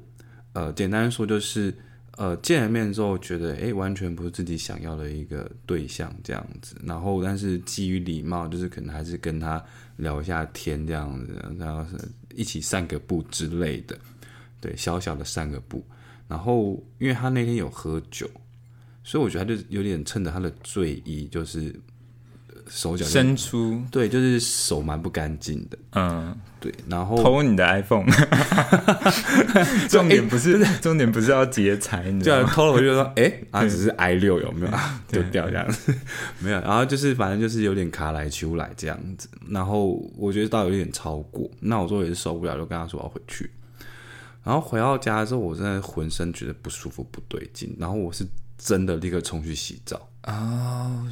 [0.53, 1.75] 呃，简单说就是
[2.19, 9.65] 呃，见了面之后觉得诶完全不是自己想要的一个对象这样子，然后但是基于礼貌，就是可能还是跟他
[9.97, 11.97] 聊一下天这样子，然后是
[12.35, 13.99] 一起散个步之类的，
[14.61, 15.83] 对，小小的散个步。
[16.29, 18.31] 然后因为他那天有喝酒，
[19.05, 21.75] 所以我觉得他就有点趁着他的醉意，就是
[22.49, 28.07] 呃手脚伸出，对，就是手蛮不干净的，嗯，对，然后偷你的 iPhone，
[29.91, 34.73] 重点不是重点不是要劫财，你偷了，我就说， 哎、啊，只是 i 六有没有？
[35.09, 35.93] 丢掉这样子，
[36.39, 36.61] 没有。
[36.61, 39.29] 然后就是反正就是有点卡来求来这样子。
[39.49, 43.51] 然后我觉得倒有点超过，那我说也是受不了，就跟他说我要回去。
[44.45, 48.27] 然后回到家之后，我真的浑身觉得不舒服、不对劲，然后我是
[48.65, 50.09] 真的立刻冲去洗澡。
[50.25, 51.05] 哦、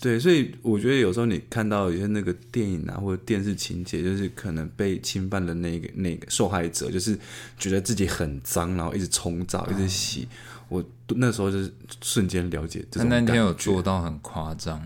[0.00, 7.18] 对，所以我觉得有时候你看到一些那个电影啊或者电视情节，就是可能被侵犯的那个那个受害者，就是
[7.58, 10.26] 觉得自己很脏，然后一直冲澡，一直洗。
[10.70, 11.70] 我那时候就是
[12.02, 13.20] 瞬间了解这他那。
[13.20, 14.82] 天有做到很夸张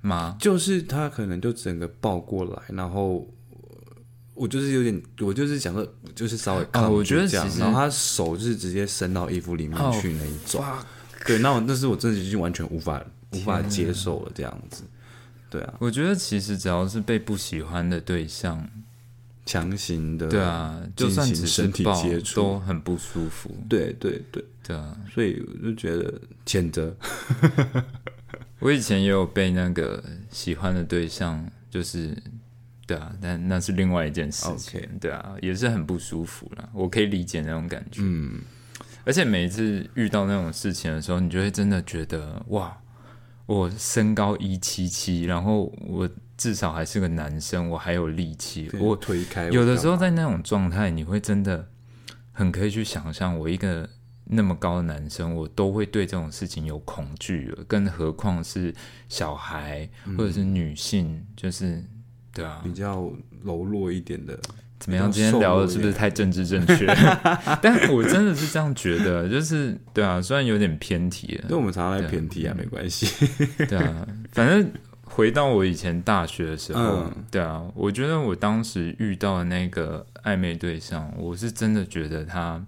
[0.00, 0.36] 吗？
[0.38, 3.28] 就是他可能就整个抱过来，然后
[4.34, 10.64] 我就是有点，我就是想说，就是稍微抗拒哦我觉得这样然后他手就是直接伸到衣服里面哦去那一种。
[11.24, 14.82] 对，那我那是我真的已经完全无法无法接受了这样子。
[15.48, 18.68] 对啊，我觉得其实只要是被不喜欢的对象，
[19.44, 23.50] 强行的对啊，就进算只是身体抱接触，都很不舒服。
[23.68, 26.94] 对对对，对啊，所以我就觉得谴责。
[28.60, 32.16] 我以前也有被那个喜欢的对象，就是
[32.86, 36.68] 对啊，但那是另外一件事情对啊，也是很不舒服啦。
[36.72, 38.40] 我可以理解那种感觉，嗯，
[39.04, 42.76] 而且每一次遇到那种事情的时候，你就会真的觉得哇，
[43.46, 51.68] 我身高一七七，然后我至少还是个男生，我还有力气，我推开有的时候在那种状态，你会真的
[52.32, 53.88] 很可以去想象，我一个
[54.24, 58.74] 那么高的男生，我都会对这种事情有恐惧了，更何况是
[59.08, 61.84] 小孩嗯或者是女性，就是
[62.32, 63.10] 对啊，比较
[63.42, 64.38] 柔弱一点的，
[64.80, 65.12] 怎么样？
[65.12, 66.86] 今天聊的是不是太政治正确？
[67.62, 73.06] 但我真的是这样觉得，就是对啊，虽然有点偏题了因为，我们常常在对偏题啊，没关系。
[73.68, 74.72] 对啊，反正
[75.04, 82.64] 回到我以前大学的时候，嗯对啊，我觉得我当时遇到的那个暧昧对象，我是真的觉得他，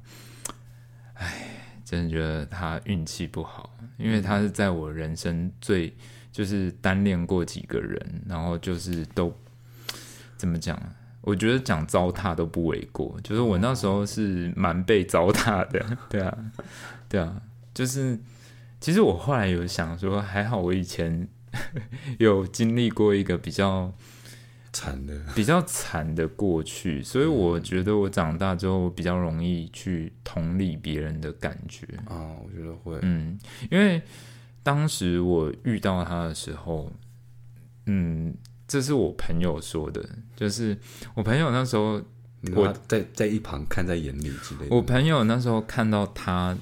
[1.14, 1.46] 哎，
[1.82, 5.94] 真的觉得他运气不好，因为他是在我人生最
[6.30, 9.34] 就是单恋过几个人，然后就是都
[10.36, 10.92] 怎么讲啊？
[11.22, 16.38] 我觉得讲糟蹋都不为过，就是我那时候是蛮被糟蹋的， 对啊，
[17.08, 17.40] 对啊，
[17.72, 18.18] 就是
[18.80, 21.28] 其实我后来有想说，还好我以前
[22.18, 23.92] 有经历过一个比较
[24.72, 31.86] 惨的，比较惨的过去，所以我觉得我长大之后比较容易去同理别人的感觉。
[32.06, 33.38] 啊，我觉得会，嗯，
[33.70, 34.02] 因为
[34.62, 36.90] 当时我遇到他的时候，
[37.86, 38.34] 嗯，
[38.72, 40.02] 这是我朋友说的，
[40.34, 40.74] 就是
[41.12, 42.00] 我朋友那时候
[42.56, 44.74] 我在在一旁看在眼里之类的。
[44.74, 46.56] 我朋友那时候看到他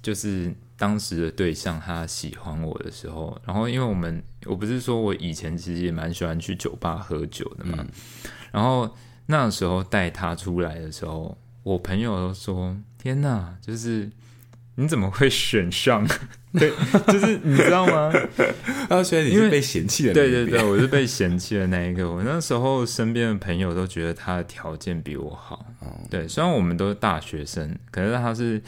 [0.00, 7.84] 就是当时的对象，他喜欢我的时候，然后因为我们我不是说我以前其实也蛮喜欢去酒吧喝酒的嘛，
[8.52, 8.88] 然后
[9.26, 14.08] 那时候带他出来的时候，我朋友都说：“天哪，就是
[14.76, 16.06] 你怎么会选上？”
[16.58, 16.72] 对，
[17.12, 18.10] 就是你知道吗？
[18.88, 22.08] 啊， 所以你是被嫌弃的那一边，对对对，我是被嫌弃的那一个。
[22.10, 25.66] 我那时候身边的朋友都觉得他的条件比我好。
[25.80, 28.62] 哦对，虽然我们都是大学生，可是他是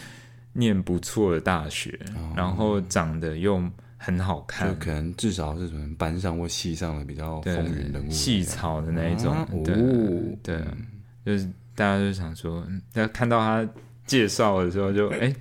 [0.52, 1.98] 念不错的大学，
[2.36, 3.62] 然后长得又
[3.96, 9.32] 很好就看，可能至少是什么班上或系上的比较对风云人物，细草的那一种。
[9.32, 10.60] 啊对哦对，
[11.24, 13.66] 就是大家就想说，嗯大家看到他
[14.04, 15.34] 介绍的时候就哎。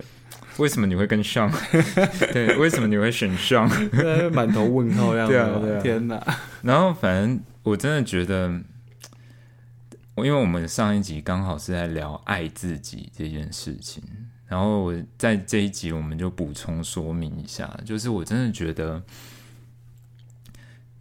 [0.58, 1.52] 为什么你会跟上？
[2.34, 3.70] 对，为什么你会选上？
[4.32, 5.34] 满头问号这样子。
[5.34, 6.38] 对啊对啊天哪！
[6.64, 8.52] 然后反正我真的觉得，
[10.16, 14.02] 我因为我们上一集刚好是在聊爱自己这件事情，
[14.48, 19.00] 然后我在这一集我们就补充说明一下，就是我真的觉得，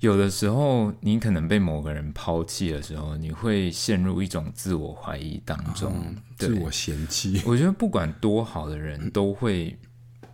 [0.01, 7.41] 有的时候你可能被某个人抛弃的时候，你会陷入一种自我怀疑当中，对自我嫌弃。
[7.47, 9.77] 我觉得不管多好的人都会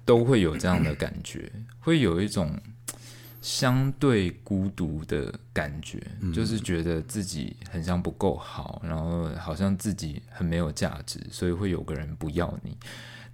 [0.04, 2.58] 都会有这样的感觉，会有一种
[3.40, 6.02] 相对孤独的感觉，
[6.34, 12.76] 就是觉得自己很像不够好，然后好像自己很没有价值，所以会有个人不要你。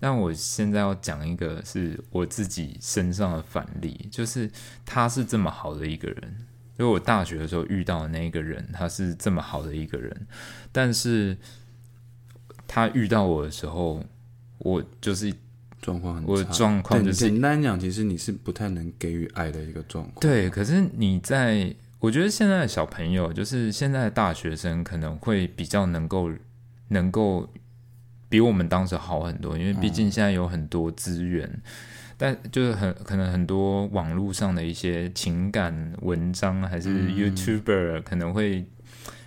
[0.01, 4.51] 但我现在要讲一个是我自己身上的反例，就是
[4.85, 6.47] 他是这么好的一个人，
[6.79, 10.27] 因为我大学的时候遇到的那一个人，他是这么好的一个人，
[10.71, 11.37] 但是
[12.67, 14.05] 他遇到我的时候，
[14.59, 15.35] 我就是
[15.81, 20.21] 状况很差，我的状况对就是简单讲，其实你是不太能给予爱的一个状况。
[20.21, 26.31] 对，可是你在，我觉得现在的小朋友，就是现在的大学生，可能会比较能够
[26.89, 27.49] 能够
[28.29, 31.51] 比我们当时好很多，因为毕竟现在有很多资源，
[32.17, 38.67] 但就是很可能很多网络上的一些情感文章，还是 YouTuber 可能会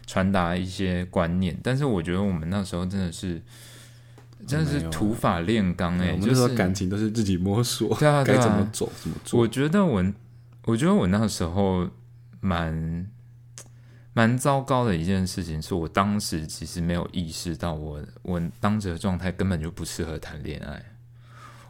[0.06, 3.42] 传达一些观念，但是我觉得我们那时候真的是。
[4.48, 9.40] 真的是土法炼钢哎、我们那时候就是感情都是自己摸索，对啊该怎么走怎么做。
[9.40, 10.04] 我觉得我，
[10.66, 11.88] 我觉得我那时候
[12.40, 13.06] 蛮
[14.14, 20.84] 蛮糟糕的一件事情，是我当时其实没有意识到我，我当时的状态根本就不适合谈恋爱。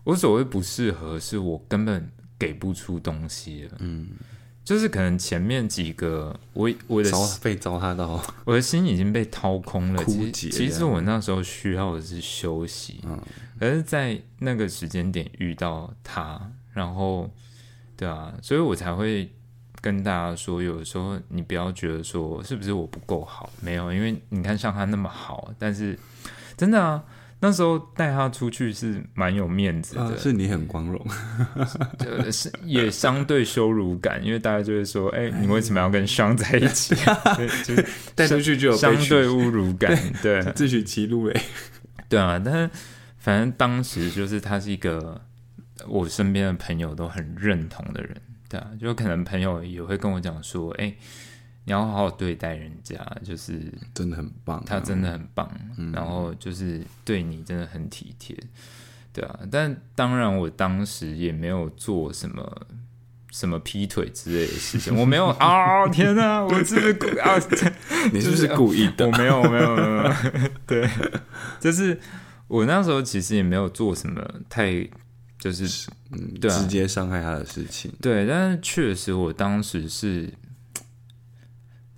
[0.04, 3.78] 我所谓不适合，是我根本给不出东西了。
[3.80, 4.10] 嗯，
[4.64, 10.04] 就是可能前面几个，我我的糟被糟蹋到，我的心已经被掏空了。
[10.06, 13.22] 其竭实其实我那时候需要的是休息，嗯，
[13.60, 17.30] 可是，在那个时间点遇到他，然后，
[17.96, 19.32] 对啊，所以我才会
[19.82, 25.98] 跟大家说，有的时候你不要觉得说是不是我不够好，没有，因为你看像他那么好，但是
[26.56, 27.04] 真的啊，
[27.40, 31.04] 那时候带他出去是蛮有面子的，啊是你很光荣，
[31.98, 36.94] 呃是也相对羞辱感，因为大家就会说，哎、你为什么要跟双在一起？
[37.36, 41.42] 对就是带出去就有被相对侮辱感，对自取其辱嘞。
[42.08, 42.70] 对啊，但是
[43.18, 45.20] 反正当时就是他是一个
[45.88, 48.16] 我身边的朋友都很认同的人，
[48.52, 50.94] 对啊，就可能朋友也会跟我讲说，哎、
[51.64, 55.50] 你要好好对待人家，就是真的很棒啊，他真的很棒，
[55.94, 58.38] 然后就是对你真的很体贴，
[59.14, 62.68] 对啊，但当然我当时也没有做什么。
[63.34, 65.88] 什么劈腿之类的事情，我没有 啊！
[65.88, 67.40] 天哪，我是不是故 啊？
[68.12, 69.08] 你是不是故意的？
[69.08, 70.90] 我没有，没有， 没有，没有对，
[71.58, 71.98] 就是
[72.50, 74.86] 我那时候其实也没有做什么太，
[75.42, 76.62] 就是嗯，对啊。
[76.62, 80.32] 直接伤害他的事情，对，但是确实我当时是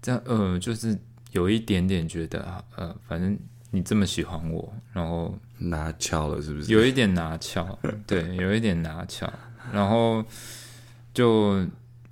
[0.02, 0.98] 这样，呃，就是
[1.34, 3.38] 有一点点觉得，呃，反正
[3.72, 6.72] 你这么喜欢我，然后拿翘了是不是？
[6.72, 7.78] 有一点拿翘，
[8.08, 9.32] 对，有一点拿翘，
[9.74, 10.24] 然后
[11.14, 11.68] 就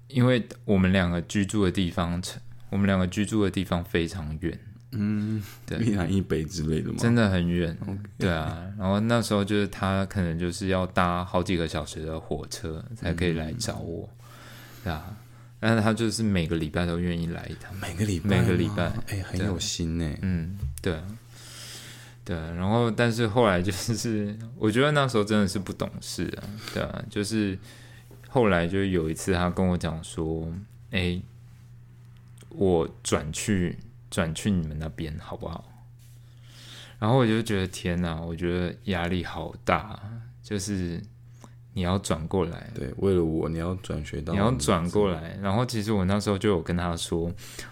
[0.10, 2.22] 因为我们两个居住的地方，
[2.70, 4.60] 我们两个居住的地方非常远，
[4.92, 6.96] 嗯，对一南一北之类的吗？
[7.00, 7.78] 真的很远，
[8.18, 8.66] 对啊。
[8.78, 14.10] 然后那时候就是他可能就是要搭好几个小时的火车才可以来找我，
[14.84, 15.16] 对啊。
[15.60, 20.18] 但是他就是每个礼拜都愿意来一趟，每个礼拜每个礼拜吗哎，很有心呢。
[20.24, 21.04] 嗯，对啊，
[22.26, 22.52] 对啊。
[22.52, 27.06] 然后但是后来就是，我觉得那时候真的是不懂事啊，对啊。
[27.12, 27.58] 就是
[28.28, 30.52] 后来就有一次他跟我讲说，
[30.90, 31.22] 哎、
[32.50, 33.78] 我转去
[34.12, 35.67] 转去你们那边好不好？
[37.00, 40.00] 然后我就觉得天哪，我觉得压力好大，
[40.43, 41.02] 就是
[41.74, 45.36] 你要转过来，对，为了我，你要转学到你要转过来。
[45.41, 47.32] 然后其实我那时候就有跟他说，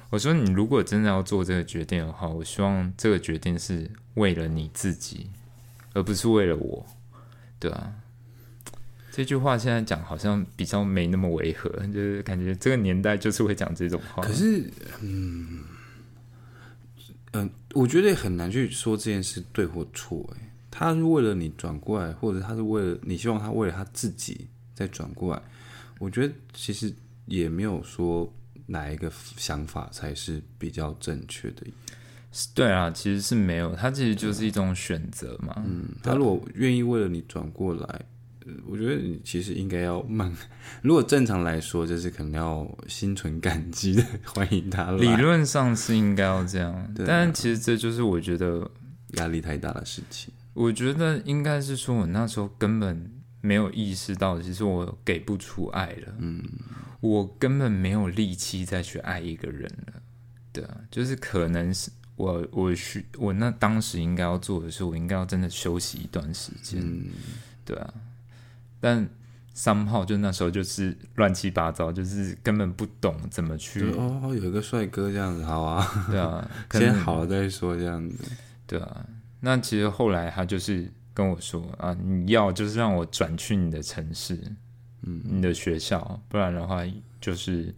[0.09, 5.29] 我说你如果真的要做这个决定的话，我希望这个决定是为了你自己，
[5.93, 6.83] 而不是为了我，
[7.59, 7.93] 对啊。
[9.11, 14.23] 这句话现在讲好像比较没那么违和，就是感觉这个年代就是会讲这种话。
[14.23, 14.71] 可是，
[15.01, 15.59] 嗯
[17.31, 20.27] 嗯，我觉得也很难去说这件事对或错。
[20.35, 25.41] 哎，他是为了你转过来，或者他是为了你希望他为了他自己再转过来，
[25.99, 26.93] 我觉得其实
[27.25, 28.31] 也没有说
[28.65, 31.67] 哪一个想法才是比较正确的。
[32.53, 35.53] 对啊，其实是没有，他其实就是一种选择嘛。
[35.65, 38.01] 嗯，他如果愿意为了你转过来，呃
[38.65, 40.33] 我觉得你其实应该要慢。
[40.81, 45.17] 如果正常来说，就是可能要心存感激的欢迎他理来。
[45.17, 48.69] 论上是应该要这样，但其实这就是我觉得
[49.17, 53.11] 压力太大的事情，我觉得应该是说，我那时候根本
[53.41, 56.15] 没有意识到，其实我给不出爱了。
[56.19, 56.43] 嗯，
[57.01, 60.01] 我根本没有力气再去爱一个人了。
[60.51, 67.07] 对啊，就是可能是我我需我那当时应该要做的是，我应该要真的休息一段时间，嗯，
[67.65, 67.93] 对啊。
[68.79, 69.09] 但
[69.53, 78.17] 三号就那时候就是乱七八糟，就是根本不懂怎么去，哦，有一个帅哥这样子，好啊，对啊， 可先好了再说这样子。
[78.65, 79.05] 对啊。
[79.41, 84.37] 那其实后来他就是跟我说啊，你要就是让我转去你的城市，
[85.01, 86.81] 嗯，你的学校，不然的话
[87.19, 87.73] 就是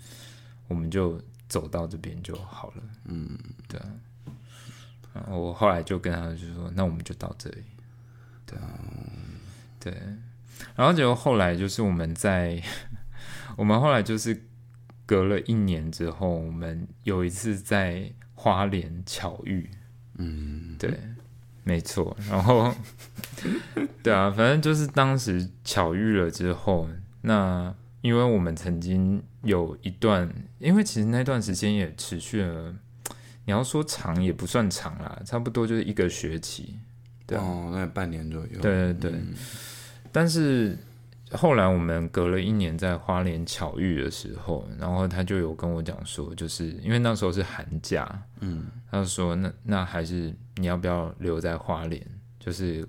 [0.68, 2.84] 我们就走到这边就好了。
[3.06, 3.38] 嗯，
[3.68, 3.88] 对啊。
[5.14, 7.64] 然后我后来就跟他就说，那我们就到这里。
[8.45, 8.70] 对啊，
[9.80, 9.93] 对。
[10.76, 12.62] 然后结果后来就是我们在，
[13.57, 14.45] 我们后来就是
[15.05, 19.70] 隔了一年之后，我们有一次在花莲巧遇。
[20.18, 20.99] 嗯，对，
[21.64, 22.16] 没错。
[22.30, 22.74] 然后，
[24.03, 26.88] 对啊，反正就是当时巧遇了之后，
[27.22, 32.76] 那因为我们曾经有一段，因为其实那段时间也持续了，
[33.45, 36.80] 你要说长也不算长啦，差不多就是一个学期。
[37.26, 38.59] 对啊哦，那半年左右。
[38.62, 39.20] 对对对。
[40.12, 40.78] 但是
[41.32, 52.05] 后来我们隔了一年在花莲巧遇的时候，然后他就有跟我讲说，就是因为那时候是寒假，嗯，他就说那那还是你要不要留在花莲？
[52.39, 52.86] 就是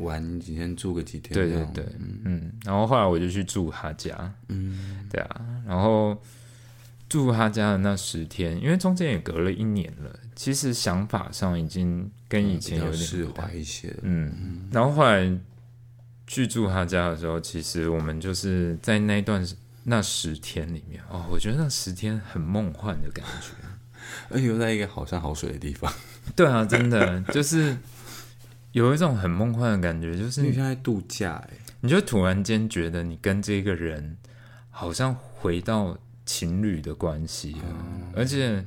[0.00, 1.32] 玩几天住个几天。
[1.32, 1.86] 对对对，
[2.24, 6.20] 嗯，然后后来我就去住他家，嗯，对啊，然后
[7.08, 13.96] 住他家的那十天，因为中间也隔了一年了，其实想法上已经跟以前有点释怀一些了。
[14.02, 15.32] 嗯，然后后来
[16.28, 19.44] 去住他家的时候，其实我们就是在那段
[19.82, 23.48] 那十天里面哦，我觉得那十天很梦幻的感觉。
[24.30, 25.92] 而且又在一个好山好水的地方，
[26.34, 27.76] 对啊，真的就是
[28.72, 34.16] 有一种很梦幻的感觉，就是你现在度假哎、你就突然间觉得你跟这个人
[34.70, 38.64] 好像回到情侣的关系了，而且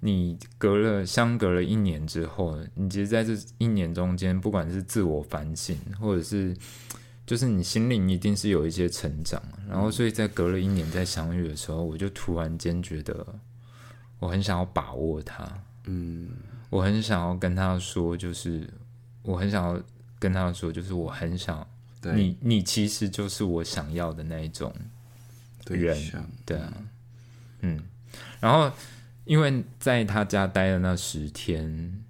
[0.00, 6.56] 你隔了相隔了一年之后，你其实在这一年中间，不管是自我反省，或者是
[7.26, 13.26] 就是你心灵一定是有一些成长，然后所以在隔了一年再相遇的时候，我就突然间觉得
[14.18, 15.46] 我很想要把握他，
[15.86, 16.28] 嗯，
[16.70, 18.68] 我很想要跟他说，就是
[19.22, 19.82] 我很想要
[20.18, 21.66] 跟他说，就是我很想
[22.00, 24.72] 对，你，你其实就是我想要的那一种，
[25.64, 26.72] 对人象对啊，
[27.62, 27.82] 嗯，
[28.38, 28.70] 然后
[29.26, 32.02] 因为在他家待的那十天，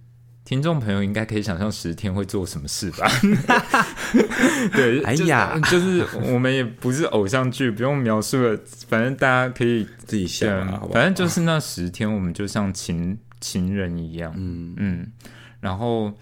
[0.45, 3.09] 听众朋友应该可以想象十天会做什么事吧？
[4.73, 8.57] 对，就是哎呀就是我们也不是偶像剧，不用描述了，
[8.89, 10.89] 反正大家可以自己想啊，好好？
[10.89, 15.13] 反正就是那十天，我们就像情情人一样，嗯，嗯，
[15.61, 16.13] 然后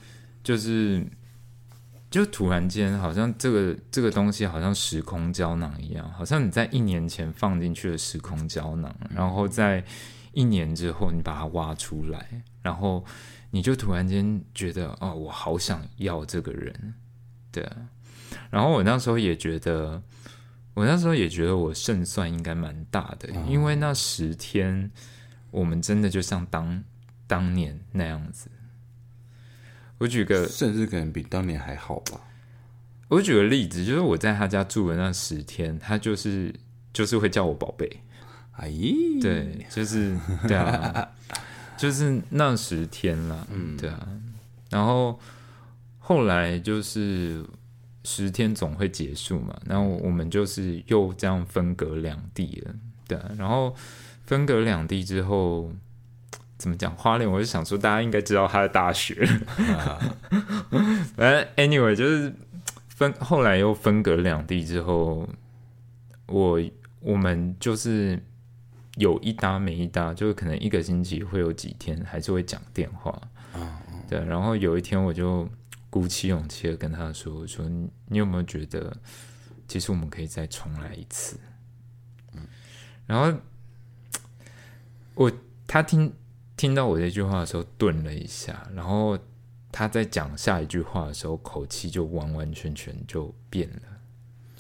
[0.43, 1.05] 就是，
[2.09, 9.85] 就突然间好像这个这个东西好像时空胶囊一样，好像你在一年前放进去的时空胶囊，然后在
[10.35, 13.05] 一年之后你把它挖出来，然后
[13.51, 16.95] 你就突然间觉得哦，我好想要这个人，
[17.51, 17.77] 对啊，
[18.51, 20.03] 然后我那时候也觉得。
[20.77, 24.91] 我那时候也觉得我胜算应该蛮大的，因为那十天
[25.53, 26.83] 我们真的就像当
[27.29, 28.51] 当年那样子。
[29.99, 32.21] 我举个甚至可能比当年还好吧。
[33.07, 36.53] 我举个例子，就是我在他家住的那十天，他就是
[36.93, 38.01] 就是会叫我宝贝，
[38.57, 38.71] 哎，
[39.21, 41.09] 对，就是对啊，
[41.77, 44.09] 就是那十天啦，嗯对啊，
[44.71, 45.19] 然后
[45.99, 47.45] 后来就是
[48.05, 52.75] 十天总会结束嘛，然后我们就是又这样分隔两地了，
[53.07, 53.75] 对啊，然后
[54.25, 55.73] 分隔两地之后。
[56.57, 57.31] 怎么讲花莲？
[57.31, 59.27] 我就想说，大家应该知道他的大学。
[61.15, 62.33] 反正 anyway，就是
[62.89, 65.29] 分后来又分隔两地之后，
[66.27, 66.63] 我
[67.01, 68.23] 我们就是
[68.97, 73.21] 有一搭没一搭，就是可能一个星期会有几天还是会讲电话。
[74.09, 75.49] 对，然后有一天我就
[75.91, 78.97] 鼓起勇气的跟他说：“我说你你有没有觉得，
[79.67, 81.39] 其实我们可以再重来一次？”
[83.07, 83.39] 然后
[85.15, 85.33] 我
[85.67, 86.13] 他听
[86.57, 89.19] 听到我这句话的时候顿了一下，然后
[89.73, 93.94] 他在讲下一句话的时候，口气就完完全全就变了。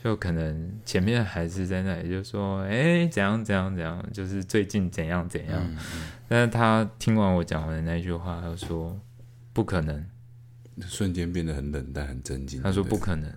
[0.04, 5.76] 就可能前面还是在那里就说，哎、怎样怎样怎样，就是最近怎样怎样。
[6.28, 9.00] 但是他听完我讲完的那句话，他就说
[9.54, 10.06] 不可能，
[10.82, 12.62] 瞬间变得很冷淡、很震惊。
[12.62, 13.32] 他说不可能，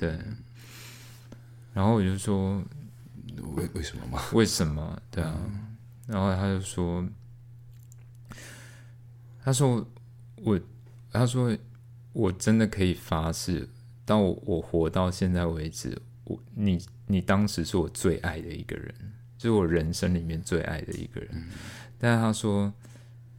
[0.00, 0.18] 对。
[1.72, 2.60] 然后我就说
[3.54, 4.20] 为为什么嘛？
[4.32, 5.00] 为什么？
[5.12, 5.40] 对啊，
[6.08, 7.06] 然后他就说，
[9.44, 9.88] 他说
[10.42, 10.60] 我，
[11.12, 11.56] 他说
[12.12, 13.68] 我真的可以发誓，
[14.10, 18.92] 当我我活到现在为止，我你你当时是我最爱的一个人，
[19.38, 21.30] 就是我人生里面最爱的一个人。
[21.96, 22.74] 但是他说，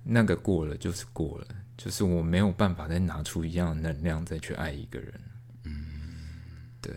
[0.02, 5.14] 那个过了就是过了，就是我没有办法再拿出一样的能量再去爱一个人。
[5.66, 5.74] 嗯，
[6.80, 6.96] 对。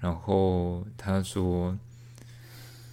[0.00, 1.78] 然后他说，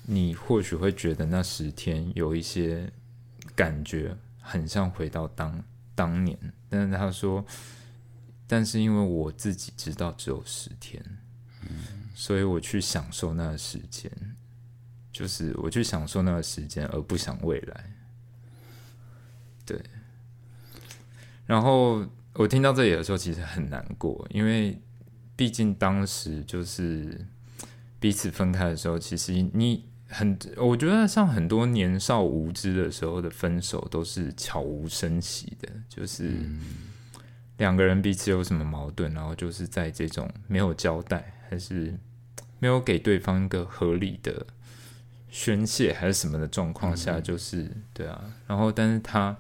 [0.05, 2.91] 你或许会觉得那十天有一些
[3.55, 5.63] 感觉很像回到当
[5.95, 6.37] 当年，
[6.67, 7.45] 但是他说，
[8.47, 11.03] 但是因为我自己知道只有十天，
[12.13, 14.11] 所以我去享受那个时间，
[15.11, 17.93] 就是我去享受那个时间，而不想未来。
[19.65, 19.81] 对。
[21.45, 24.81] 然后我听到这里的时候，其实很难过，因为。
[25.37, 27.27] 毕竟当时就是
[27.99, 36.31] 彼此分开的时候，其实你很，我觉得像很多年少无知的时候的分手都是悄无声息的，就是
[37.57, 41.97] 两个人彼此有什么矛盾，然后就是在这种没有交代，还是
[42.59, 44.45] 没有给对方一个合理的
[45.29, 49.37] 宣泄，还是什么的状况下，就是对啊，然后但是他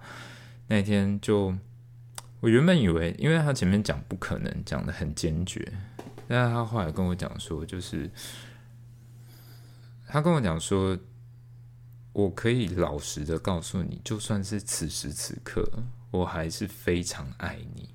[0.67, 1.55] 那天就。
[2.41, 5.67] 我原本以为，因为他前面讲不可能，讲的很坚决，
[6.27, 8.07] 但是他后来跟我讲说，就是
[10.05, 10.95] 他跟我讲说，
[12.13, 15.67] 我可以老实的告诉你，就算是此时此刻，
[16.11, 17.89] 我还是非常爱你，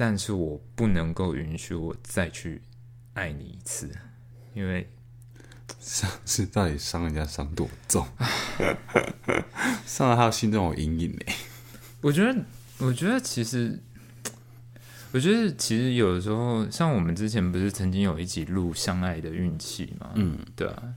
[0.00, 2.62] 但是我不能够允许我再去
[3.14, 3.90] 爱你一次，
[4.54, 4.88] 因为
[5.80, 8.06] 伤是到底伤人家伤多重，
[9.84, 11.18] 伤了他心中有阴影呢。
[12.00, 12.44] 我觉得。
[12.80, 13.76] 我觉得其实，
[15.10, 20.94] 我觉得其实有的时候，像我们之前不是曾经有一集录相爱的运气嘛，嗯，对啊。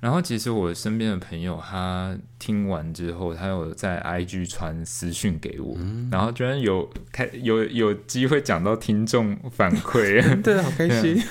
[0.00, 5.76] 然后其实我身边的朋友，他听完之后，他有在 IG 传私讯给我，
[6.10, 11.22] 然后居然有开有有机会讲到听众反馈， 对，好开心。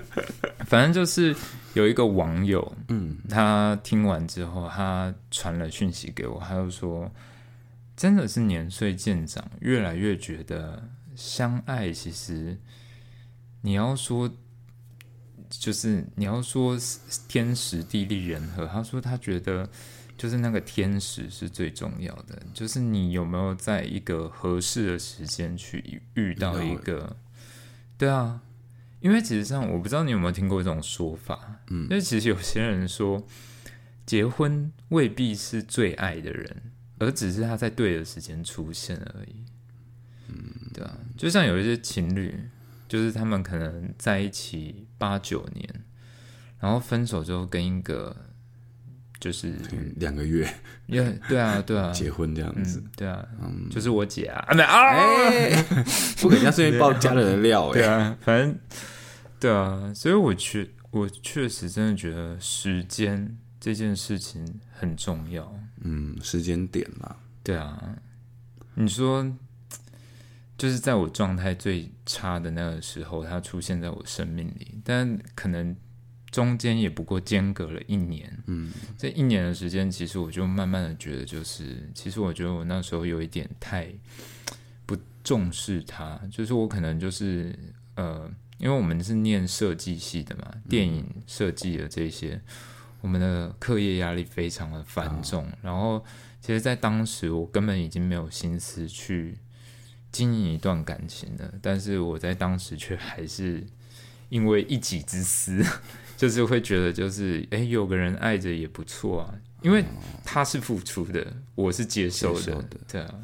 [0.66, 1.34] 反正就是
[1.74, 7.10] 有一个网友，嗯，他听完之后，他传了讯息给我，他就说。
[7.94, 12.58] 真的是年岁渐长，越来越觉得相爱，其实
[13.60, 14.28] 你要说，
[15.58, 16.76] 就是你要说
[17.28, 18.66] 天时地利人和。
[18.66, 19.68] 他说他觉得
[20.18, 27.16] 就是那个天时是最重要的，就是你有没有在一个合适的时间去遇到一个，
[27.96, 28.40] 对啊，
[29.00, 33.26] 因为其实上我不知道你有没有听过一种说法，嗯，因为其实有些人说
[34.04, 36.72] 结婚未必是最爱的人。
[36.98, 39.44] 而只是他在对的时间出现而已，
[40.28, 42.32] 嗯，对啊，就像有一些情侣，
[42.92, 45.66] 就是他们可能在一起八九年，
[46.60, 48.14] 然后分手之后跟一个
[49.18, 49.54] 就是
[49.96, 50.46] 两个月，
[50.84, 55.62] 因为对啊，对啊，结婚这样子，对啊，嗯，就是我姐啊，啊没啊，
[56.20, 58.54] 不给人家顺便爆家人的料， 对啊，反正
[59.40, 65.50] 对啊，所以我确我确实真的觉得时间这件事情很重要。
[65.80, 67.16] 嗯，时间点嘛。
[67.42, 67.96] 对啊，
[68.74, 69.26] 你说，
[70.62, 75.74] 就是在我状态最差的那个时候，他出现在我生命里，但可能
[76.30, 78.32] 中间也不过间隔了一年。
[78.46, 83.88] 嗯，这一年的时间，其实我就慢慢的觉得，就是其实我觉得我那时候有一点太
[84.86, 87.52] 不重视他，就是我可能就是
[87.96, 92.40] 呃，因为我们是念设计系的嘛，电影设计的这些。
[93.00, 96.04] 我们的课业压力非常的繁重，然后
[96.40, 99.36] 其实，在当时我根本已经没有心思去
[100.12, 103.66] 经营一段感情的，但是我在当时却还是
[104.28, 105.64] 因为一己之私，
[106.16, 109.84] 就是会觉得就是哎，有个人爱着也不错啊，因为
[110.24, 113.14] 他是付出的，我是接受的，对啊，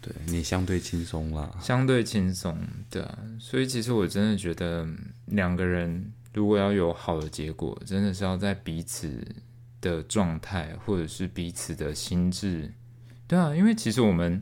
[0.00, 2.56] 对你相对轻松啦，相对轻松，
[2.88, 4.88] 对啊，所以其实我真的觉得
[5.26, 6.12] 两个人。
[6.32, 9.20] 如果要有好的结果，真的是要在彼此
[9.80, 12.72] 的状态，或者是彼此的心智，
[13.26, 14.40] 对啊，因为其实我们，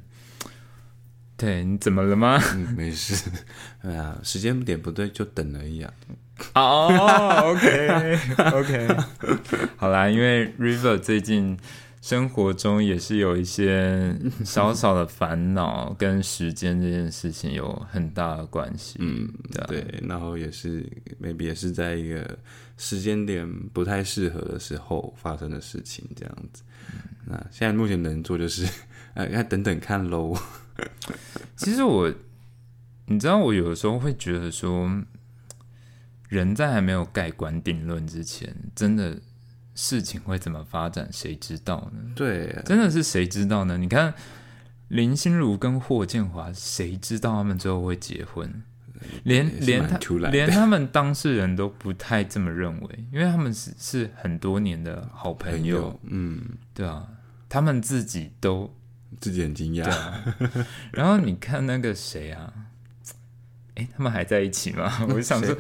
[1.39, 2.39] 对你怎么了吗？
[2.76, 3.30] 没事，
[3.80, 5.91] 哎呀，时间点不对就等而已啊。
[6.55, 8.97] 哦，OK，OK，
[9.78, 11.57] 好啦，因为 River 最近。
[12.01, 18.97] 生活中也是有一些小小的烦恼，跟时间这件事情有很大的关系。
[19.01, 19.28] 嗯，
[19.66, 20.89] 对，然后也是
[21.20, 22.39] maybe 也是在一个
[22.76, 26.62] 时间点不太适合的时候发生的事情，这样子。
[27.26, 28.66] 那现在目前能做就是，
[29.14, 30.34] 呃， 要等等看喽。
[31.56, 32.12] 其实我，
[33.06, 34.90] 你知道，我有的时候会觉得说，
[36.28, 39.20] 人在还没有盖棺定论之前，真的。
[39.80, 42.00] 事情会怎么发展，谁知道呢？
[42.16, 43.78] 对，真的是谁知道呢？
[43.78, 44.12] 你看
[44.88, 48.64] 林心如跟霍建华，谁知道他们最后会结婚？
[49.22, 49.96] 连连他
[50.30, 56.00] 连他们当事人都不太这么认为，因为他们是是很多年的好朋友。
[56.02, 56.42] 嗯，
[56.74, 57.06] 对啊。
[57.48, 58.74] 他们自己都
[59.20, 59.90] 自己很惊讶。
[59.90, 60.36] 啊。
[60.92, 62.52] 然后你看那个谁啊？
[63.74, 64.92] 哎，他们还在一起吗？
[65.14, 65.56] 我想说，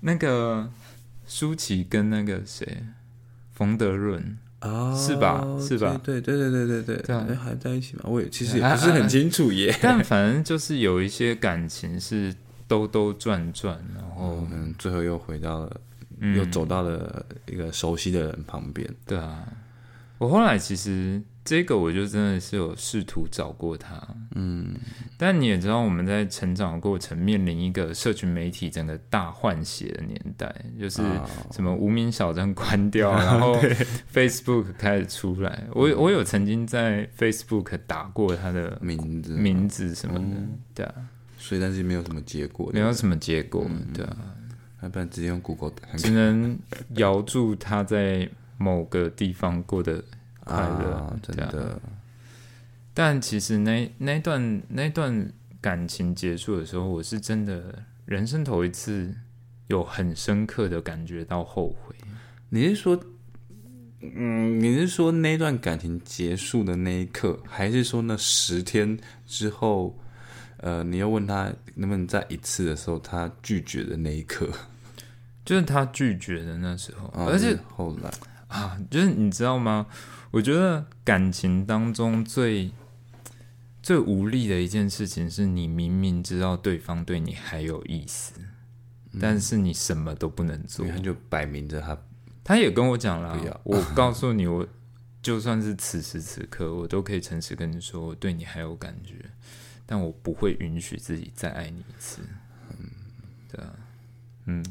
[0.00, 0.70] 那个
[1.26, 2.82] 舒淇跟那个谁，
[3.52, 6.96] 冯德润，哦，是吧是吧对对对对对对
[7.26, 8.04] 对还在一起吗？
[8.06, 9.76] 我也其实也不是很清楚耶。
[9.82, 12.34] 但反正就是有一些感情是
[12.66, 15.80] 兜兜转转，然后嗯，最后又回到了，
[16.20, 18.88] 嗯又走到了一个熟悉的人旁边。
[19.06, 19.46] 对啊，
[20.18, 23.96] 我后来其实这个我就真的是有试图找过他，
[24.34, 24.74] 嗯，
[25.16, 33.54] 但你也知道我们在成长的过程面临一个社群媒体整个大换血的年代，就是哦什么无名小站关掉， 然后
[34.12, 35.64] Facebook 开始出来。
[35.72, 40.36] 我我有曾经在 Facebook 打过他的名字名字什么的，
[40.74, 40.94] 对啊，
[41.38, 43.64] 所以但是没有什么结果，没有什么结果，
[43.94, 44.16] 对啊，
[44.82, 46.58] 要不然直接用 Google 只能
[46.96, 48.28] 摇住他在
[48.58, 50.04] 某个地方过得
[50.44, 51.80] 快乐，啊，真的，
[52.92, 59.14] 但其实那那段那段感情结束的时候，我是真的人生头一次
[59.68, 61.94] 有很深刻的感觉到后悔。
[62.50, 63.00] 你是说，
[64.00, 69.98] 嗯，你是说那段感情结束的那一刻，还是说那十天之后，
[70.56, 74.48] 呃，你又问他能不能再一次的时候，他拒绝的那一刻？
[75.44, 78.10] 就是他拒绝的那时候，啊而且后来，
[78.48, 79.86] 啊， 就是你知道吗？
[80.30, 82.70] 我觉得感情当中最
[83.82, 88.34] 最无力的一件事情，是你明明知道对方对你还有意思，
[89.20, 90.86] 但是你什么都不能做。
[90.86, 91.96] 他就摆明着他
[92.44, 94.66] 他也跟我讲了 我告诉你，我
[95.22, 99.14] 就算是此时此刻，我都可以诚实跟你说，我对你还有感觉，
[99.86, 102.20] 但我不会允许自己再爱你一次。
[102.70, 102.90] 嗯，
[103.50, 103.72] 对啊，
[104.44, 104.62] 嗯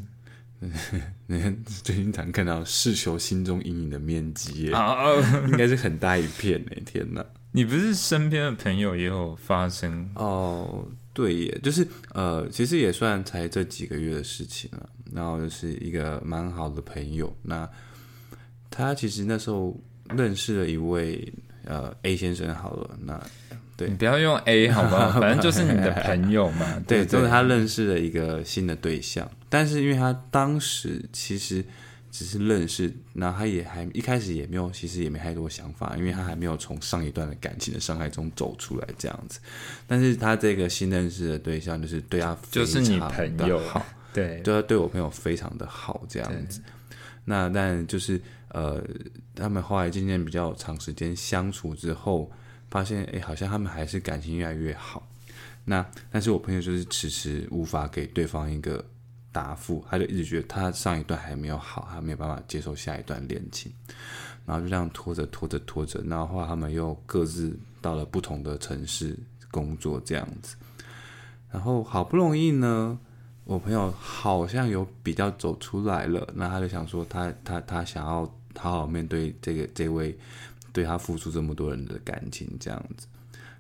[1.84, 5.14] 最近常看到世球心中阴影的面积耶，啊，
[5.50, 6.72] 应该是很大一片呢。
[6.86, 7.26] 天哪！
[7.52, 10.10] 你不是身边的朋友也有发生？
[10.16, 14.90] 哦，对耶，就是呃，其实也算才这几个月的事情了。
[15.14, 17.68] 然后就是一个蛮好的朋友，那
[18.70, 19.80] 他其实那时候
[20.10, 21.34] 认识了一位
[21.64, 23.18] 呃 A 先生，好了，那
[23.78, 25.12] 对你不要用 A 好不好？
[25.22, 26.66] 反正就是你的朋友嘛。
[26.86, 31.64] 对，就是他认识了一个新的对象，但是因为他当时其实
[32.10, 39.40] 只是认识，然后他也还一开始也没有，其实也没太多想法，因为他还没有从上一段的感情的伤害中走出来这样子。
[39.86, 46.60] 但是他这个新认识的对象就是对他非就是你朋友好，对对他对我朋友非常的好这样子。
[47.26, 48.82] 那但就是呃，
[49.36, 52.32] 他们后来渐渐比较长时间相处之后，
[52.78, 55.02] 发现哎，诶好像他们还是感情越来越好。
[55.66, 58.86] 那但是我朋友就是迟迟无法给对方一个
[59.32, 63.72] 答复，他就一直觉得他上一段还没有好，他没有办法接受下一段恋情，
[64.46, 69.18] 然后就这样拖着拖着拖着，然后来他们又各自到了不同的城市
[69.50, 70.56] 工作这样子，
[71.50, 73.00] 然后好不容易呢，
[73.44, 78.22] 我朋友好像有比较走出来了，那他就想说他他他想要
[78.56, 80.16] 好好面对这个这位
[80.78, 83.08] 对他付出这么多人的感情这样子，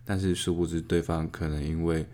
[0.05, 2.05] 但是殊不知对方可能因为，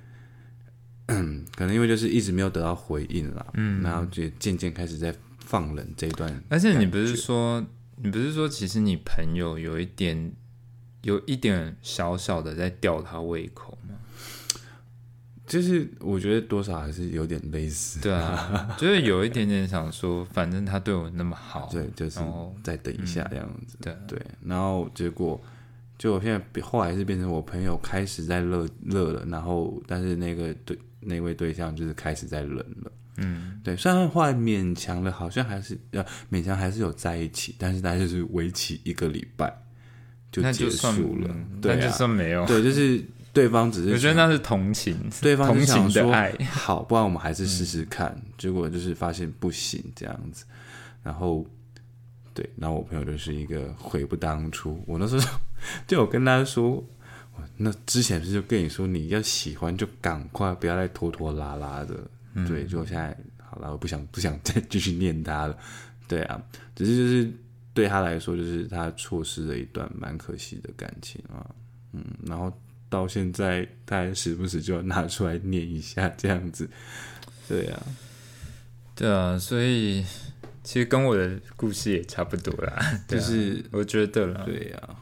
[1.08, 7.62] 可能因为就是一直没有得到回应啦，嗯，然后就渐渐开始在放冷这一段，而且你不是说，
[7.97, 10.32] 你不是说，其实你朋友有一点，
[11.01, 13.83] 有一点小小的在吊他胃口吗？
[15.46, 22.20] 就是我觉得多少还是有点类似，对啊， 就是有一点点想说，反正他对我那么好，对，就是
[22.64, 23.94] 再等一下这样子，对。
[24.08, 25.41] 对，然后结果
[25.98, 39.54] 就我现在后来是变成我朋友开始在乐乐了，然后但是那个对那位对象就是开始在冷了，嗯，对，虽然后来勉强了，好像还是呃勉强还是有在一起，但是大概就是为期一个礼拜
[40.32, 42.46] 就结束了，嗯对啊，那就算没有。
[42.46, 43.04] 对，就是
[43.34, 46.32] 对方只是我觉得那是同情，对方同情的爱。
[46.52, 48.16] 好，不然我们还是试试看。
[48.38, 50.46] 结果就是发现不行这样子，
[51.02, 51.44] 然后
[52.34, 54.82] 对，然后我朋友就是一个悔不当初。
[54.86, 55.40] 我那时候
[55.88, 56.72] 就有跟他说，
[57.36, 61.96] 我那之前不是就跟你说，你要喜欢就赶快，不要再拖拖拉拉的。
[62.48, 65.58] 对，就现在好了，我不想不想再继续念他了。
[66.08, 66.42] 对啊，
[66.76, 67.34] 只是就是
[67.74, 71.46] 对他来说，就是他错失了一段蛮可惜的感情啊。
[71.92, 72.52] 嗯，然后
[72.94, 76.70] 到现在他还时不时就要拿出来念一下这样子。
[77.50, 77.84] 对啊，
[78.96, 80.06] 对啊，所以
[80.64, 82.74] 其实跟我的故事也差不多啦。
[82.78, 84.96] 啊就是我觉得啦，对啊，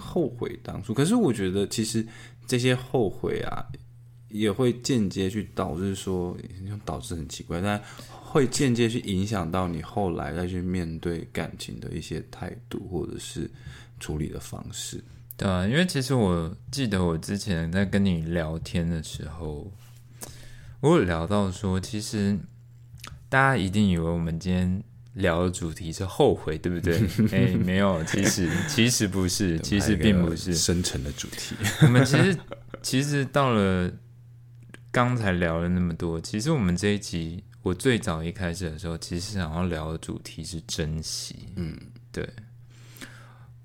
[0.00, 0.94] 后悔当初。
[0.94, 2.06] 可是我觉得其实
[2.46, 3.66] 这些后悔啊，
[4.30, 6.34] 也会间接去导致说，
[6.86, 7.78] 导致很奇怪，但
[8.08, 13.50] 会间接去影响到你后来再去面对感情的一些态度或者是
[14.00, 15.04] 处理的方式。
[15.36, 19.70] 对啊，因为其实我记得我之前在跟你聊天的时候，
[20.80, 22.38] 我有聊到说，其实
[23.28, 24.82] 大家一定以为我们今天
[25.12, 26.98] 聊的主题是后悔，对不对？
[27.32, 31.54] 哎，没有，其实其实不是， 其实并不是深沉的主题。
[31.82, 32.38] 我们其实
[32.82, 33.92] 其实到了
[34.90, 41.50] 刚才聊了那么多，其实我们这一集我最早一开始的时候，其实想要聊的主题是珍惜。
[41.56, 41.76] 嗯，
[42.10, 42.26] 对。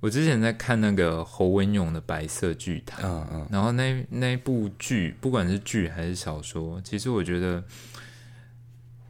[0.01, 7.63] 我之前在看那个侯文勇的《白色巨塔》，嗯嗯，然后那那部剧，不管是剧还是小说，其实我觉得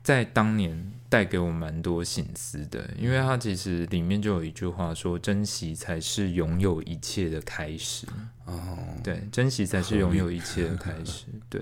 [0.04, 8.06] 在当年带给我蛮多醒思的，因为它其实里面就有一句话说：“珍惜才是拥有一切的开始。”
[8.46, 11.26] 哦，对，珍惜才是拥有一切的开始。
[11.50, 11.62] 对，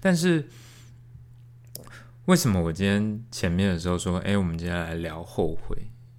[0.00, 0.48] 但是
[2.26, 5.76] 为什么我今天前面的时候说，哎，我们今天来聊后悔？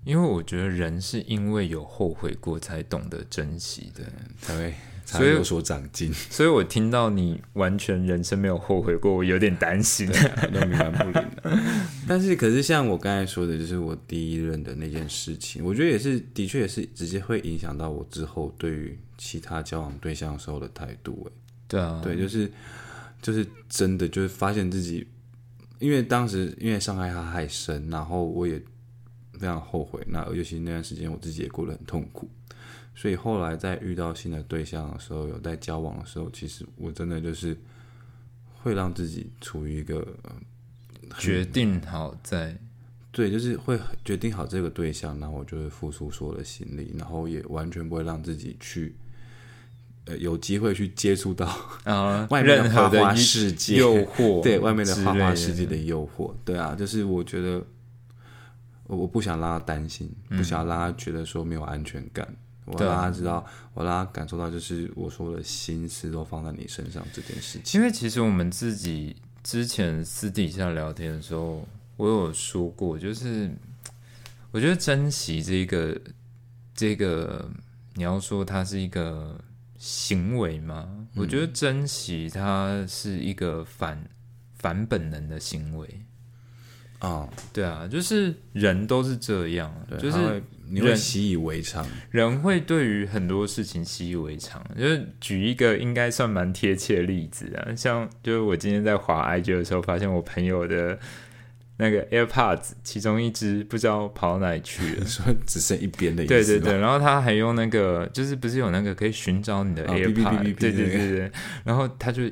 [0.09, 4.03] 因为我觉得人是因为有后悔过，才懂得珍惜的，
[4.41, 4.73] 才会
[5.05, 6.11] 才会有所长进。
[6.31, 11.59] 所以我听到你完全人生没有后悔过，我有点担心，都冥顽不灵的。
[12.09, 21.29] 但是，可是像我刚才说的，就是我第一任的那件事情，我觉得也是，的确也是直接会影响到我之后对于其他交往对象时候的态度。
[21.29, 21.31] 哎，
[21.67, 22.51] 对啊，对，就是
[23.21, 25.05] 就是真的，就是发现自己，
[25.77, 28.59] 因为当时因为伤害他太深，然后我也。
[29.39, 32.29] 非常后悔，那尤其那段时间我自己也过得很痛苦，
[32.93, 37.57] 所以后来在遇到新的对象的时候，有在交往的时候，其实我真的就是
[38.61, 40.05] 会让自己处于一个
[41.17, 42.55] 决定好在
[43.11, 48.93] 对，就是会决定好这个对象，然后我就会付出所有的心力，然后也完全不会让自己去
[50.05, 51.47] 呃有机会去接触到
[51.85, 57.65] 啊 外面的花花世界诱惑，对外面的花花世界的诱惑，对啊，就是我觉得。
[58.89, 62.27] 我我不想让他担心，不想让他觉得说没有安全感。
[62.65, 67.79] 我让他知道，我让他感受到，就是我说的心思都放在你身上这件事情。
[67.79, 71.67] 因为其实我们自己之前私底下聊天的时候，
[71.97, 73.51] 我有说过，就是
[74.51, 75.99] 我觉得珍惜这个
[76.73, 77.49] 这个，
[77.93, 79.39] 你要说它是一个
[79.77, 81.07] 行为吗？
[81.15, 84.07] 我觉得珍惜它是一个反
[84.59, 85.87] 反本能的行为。
[86.99, 90.17] 啊，对啊，就是人都是这样，就是
[90.69, 94.61] 你会习以为常，人会对于很多事情习以为常。
[94.77, 100.99] 就是举一个应该算蛮贴切的例子啊，像就是我今天在滑 IG 的时候，发现我朋友的
[101.77, 106.33] 那个 AirPods 其中一只不知道跑到哪里去了， 说只剩一边的意思。
[106.33, 110.55] 对对对，然后他还用那个，就是不是有那个可以寻找你的 AirPods？
[110.55, 111.31] 对对对对，
[111.63, 112.23] 然后他就。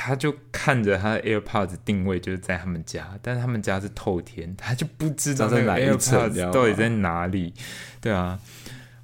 [0.00, 7.52] 他就看着他的 AirPods 定位就是在他们家，但是他们家是透天，他就不知道那个 AirPods 到底在哪里。
[8.00, 8.38] 对啊，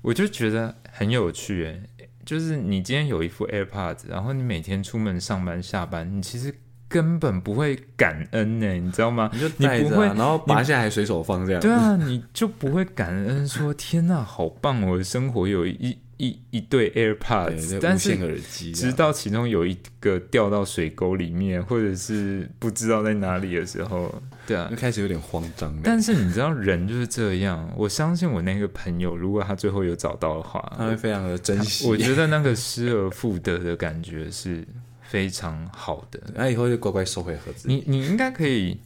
[0.03, 6.55] 我就觉得很有趣诶，就是你今天有一副 AirPods，然后你每天出门上班下班，你其实
[6.89, 9.29] 根本不会感恩呢，你知道吗？
[9.35, 11.61] 你就带着，然后拔下来随手放这样。
[11.61, 15.99] 对啊，你就不会感恩说天哪，好棒，我的生活有一。
[16.17, 18.41] 一一对 AirPods，但是
[18.73, 24.15] 直到其中有一个掉到水沟里面，或者是不知道在哪里的时候，
[24.47, 25.77] 对啊，就开始有点慌张。
[25.83, 27.69] 但是你知道，人就是这样。
[27.77, 31.89] 我相信我那个朋友，如果他最后有找到的话，他会非常的珍惜。
[31.89, 34.65] 我觉得那个失而复得的感觉是
[35.03, 36.21] 非常好的。
[36.35, 37.67] 那以后就乖乖收回盒子。
[37.67, 38.79] 你你应该可以，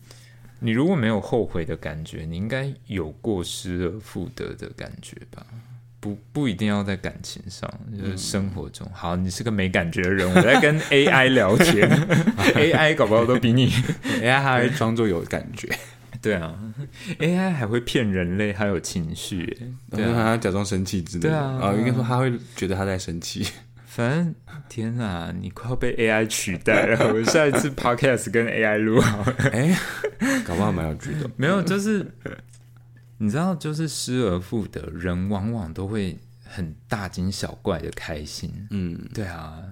[0.61, 5.47] 你如果没有后悔的感觉，你应该有过失而复得的感觉吧？
[6.01, 7.69] 不不一定要在感情上，
[7.99, 8.89] 就是生活中。
[8.93, 11.89] 好，你是个没感觉的人，我在跟 AI 聊天，
[12.55, 13.69] AI 搞不好都比你
[14.23, 15.69] AI 还会装作有感觉。
[16.21, 16.53] 对啊
[17.21, 19.57] ，AI 还会骗人类，还有情绪，
[19.91, 21.31] 对啊，他假装生气之类的。
[21.31, 23.47] 对啊，应该说他会觉得他在生气。
[23.87, 24.35] 反正
[24.69, 27.13] 天哪，你快要被 AI 取代了。
[27.13, 29.25] 我下一次 Podcast 跟 AI 录好。
[29.53, 29.77] 哎，
[30.45, 31.31] 搞不好蛮有趣的。
[31.37, 32.05] 没有，就是。
[33.19, 38.67] 你知道，就是失而复得，人往往都会很大惊小怪的开心。
[38.71, 39.63] 嗯，对啊，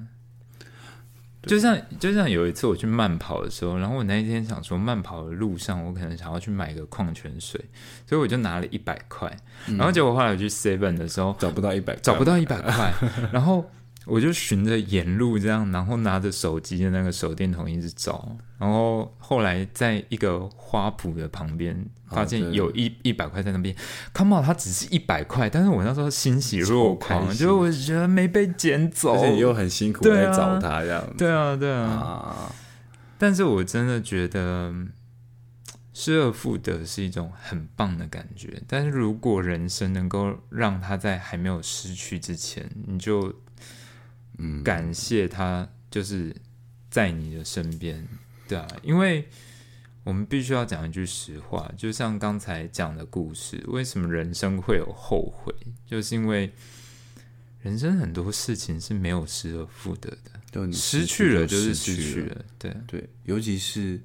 [1.43, 7.65] 就像就像有一次我去慢跑的时候，然后我那一天想说，慢跑的路上我可能想要去买个矿泉水，
[8.07, 9.35] 所以我就拿了一百块，
[9.67, 12.93] 然后结果后来我去 Seven 的时候找不到一百，找不到一百块，
[13.33, 13.71] 然后。
[14.07, 21.77] 我就循着沿路这样，然后拿着手机的那个手电筒一直找，然后后来在一个花圃的旁边
[22.07, 23.75] 发现有一一百块在那边
[24.15, 32.53] ，Come on，它只是一百块，但是我那时候欣喜若狂，就我觉得没被捡走，而且又很辛苦在找它这样，对啊对啊，
[33.19, 34.73] 但是我真的觉得
[35.93, 43.35] 失而复得是一种很棒的感觉，但是如果人生能够让他在还没有失去之前，你就。
[44.39, 46.35] 嗯，感谢他就是
[46.91, 48.07] 在你的身边，
[48.49, 49.29] 对啊，因为
[50.05, 55.53] 我们必须要讲一句实话，就像刚才讲的故事，为什么人生会有后悔，
[55.85, 56.53] 就是因为
[57.63, 64.01] 人生很多事情是没有失而复得的，就失去了就就是失去去了，对，对，尤其是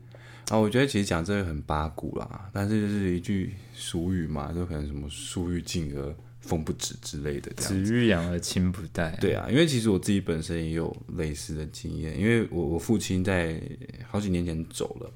[0.50, 7.52] 啊，我觉得其实讲这个很八股啦，但是就是一句俗语嘛，就可能什么树欲静而风不止之类的。
[7.54, 13.62] 子欲养而亲不待，对啊，因为其实我自己本身也有类似的经验，因为我我父亲在
[14.10, 15.10] 好几年前走了，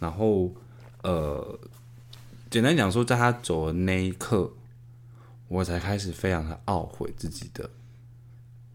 [0.00, 0.52] 然后
[1.02, 1.58] 呃，
[2.50, 4.52] 简单讲说，在他走的那一刻，
[5.48, 7.70] 我才开始非常的懊悔自己的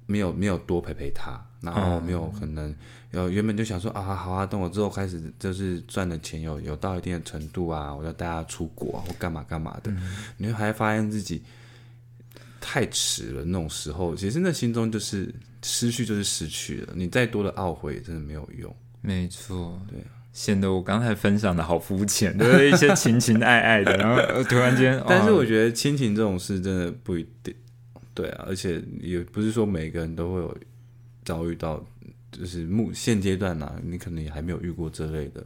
[0.06, 2.74] 没有没有多陪陪他，然后没有可能
[3.12, 9.94] 呃原本就想说啊好啊，等我之后开始就是赚的钱有有到一定的程度啊，我要带他出国啊或干嘛干嘛的，
[10.38, 11.44] 你会还发现自己。
[12.72, 16.94] 太迟了，那种时候，其实那心中就是失去，就是失去了。
[16.96, 18.76] 你再多的懊悔，也真的没有用。
[19.02, 19.98] 没错，对，
[20.34, 27.52] 显得我刚才分享的好肤浅，就是一些情情爱爱的，然后呃突然间， 但是哦我觉得亲情这种事真的不一定，
[28.14, 30.56] 对啊，而且也不是说每个人都会有
[31.26, 31.84] 遭遇到，
[32.32, 35.44] 就是目现阶段啊，你可能也还没有遇过这类的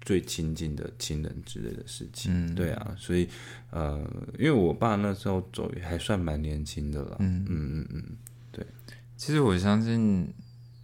[0.00, 2.32] 最亲近的亲人之类的事情。
[2.34, 2.54] 嗯。
[2.54, 3.28] 对啊，所以
[3.70, 3.98] 呃，
[4.38, 7.44] 因为我爸那时候走也还算蛮年轻的了，嗯。
[7.48, 8.16] 嗯嗯嗯，
[9.16, 10.32] 其实我相信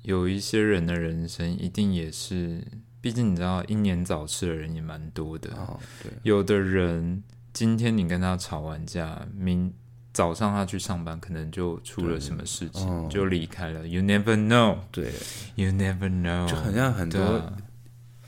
[0.02, 2.62] 有一些人的人生一定也是，
[3.00, 5.50] 毕竟你知道英年早逝的人也蛮多的。
[5.54, 7.22] 哦，对，有的人
[7.54, 9.72] 今天你跟他吵完架，明
[10.12, 13.08] 早上他去上班，可能就出了什么事情，哦。
[13.10, 13.88] 就离开了。
[13.88, 15.10] You never know, 对
[15.54, 17.52] ，you never know，就很像很多、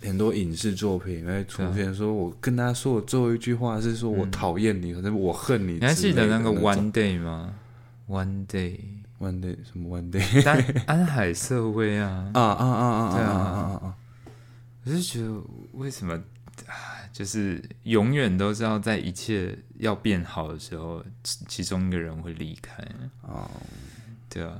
[0.00, 5.74] 很多影视作品会出现，说我跟他说的最后一句话是说我讨厌你，或者我恨你。
[5.74, 7.54] 你还记得那个 One Day 吗
[8.08, 13.96] ？One Day，One Day 什么 One Day 安安海瑟薇啊，啊啊啊啊对啊啊啊啊！
[14.84, 15.42] 我就觉得
[15.72, 16.14] 为什么
[16.66, 16.72] 啊，
[17.12, 22.82] 就是永远都是要在一切要变好的时候，其其中一个人会离开。
[23.22, 23.50] 哦，
[24.30, 24.56] 对啊，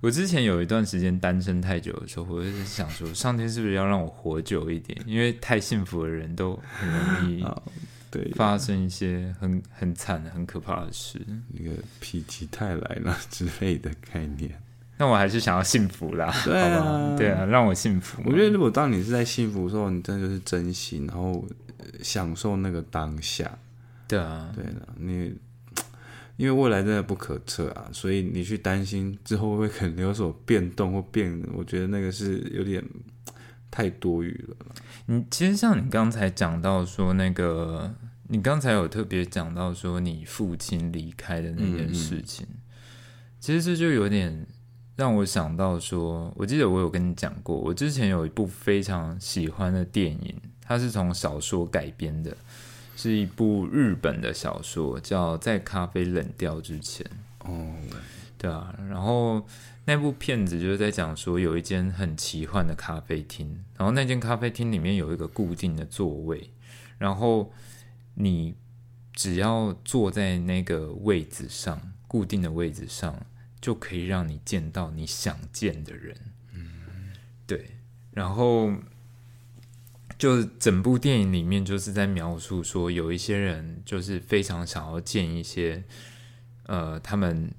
[0.00, 4.98] 我之前有一段时间单身太久的时候，我就想说，上天是不是要让我活久一点？
[5.06, 7.62] 因为太幸福的人都很容易啊
[8.10, 11.20] 对，发生一些很很惨、很可怕的事。
[11.52, 14.50] 那个否极泰来了之类的概念。
[14.96, 18.20] 那我还是想要幸福啦，对啊对啊，让我幸福。
[18.26, 21.46] 我觉得，如果当你是在幸福的时候，你真的就是珍惜，然后
[21.78, 23.58] 呃享受那个当下。
[24.08, 25.32] 对啊，对的，你
[26.40, 32.82] 因为未来真的不可测啊，所以你去担心之后会可能有所变动或变，我觉得那个是有点
[33.70, 34.56] 太多余了。
[35.04, 37.94] 你其实像你刚才讲到说那个，
[38.28, 42.46] 你刚才有特别讲到说你父亲离开的那件事情，
[43.38, 44.46] 其实这就有点
[44.96, 52.34] 让我想到说，我记得我有跟你讲过，我之前有一部非常喜欢的电影，它是从小说改编的，
[53.00, 57.06] 是一部日本的小说，叫《在咖啡冷掉之前》。
[57.50, 57.74] 哦，
[58.36, 59.46] 对啊，然后
[59.86, 66.50] 那部片子就是在讲说有一间很奇幻的咖啡厅，然后那间咖啡厅里面有一个固定的座位，
[66.98, 67.50] 然后
[68.16, 68.54] 你
[69.14, 73.18] 只要坐在那个位置上，固定的位置上，
[73.62, 76.14] 就可以让你见到你想见的人。
[76.52, 77.14] 嗯，
[77.46, 77.78] 对，
[78.10, 78.70] 然后。
[80.20, 85.82] 就整部电影里面就是在描述说，有一些人就是非常想要见一些
[86.66, 87.50] 呃，他们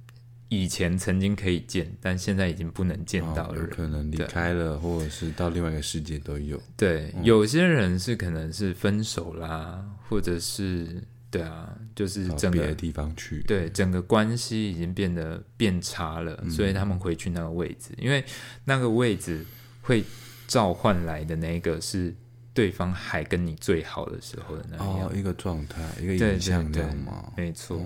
[0.48, 3.70] 以前曾经可以见，但现在已经不能见到的人。
[3.72, 6.62] 可能离开了，或者是到另外一个世界都有。
[6.78, 13.42] 对，有些人是可能是分手啦，或者是对啊，就是整个别的地方去。
[13.48, 18.24] 对整个关系已经变得变差了，嗯所以他们回去那个位置，因为
[18.66, 19.44] 那个位置
[19.82, 20.04] 会
[20.48, 22.14] 召唤来的那个是
[22.54, 24.86] 对方还跟你最好的时候的那样。
[24.86, 27.32] 哦，一个状态，一个对影像这对样吗？
[27.38, 27.86] 没错，哦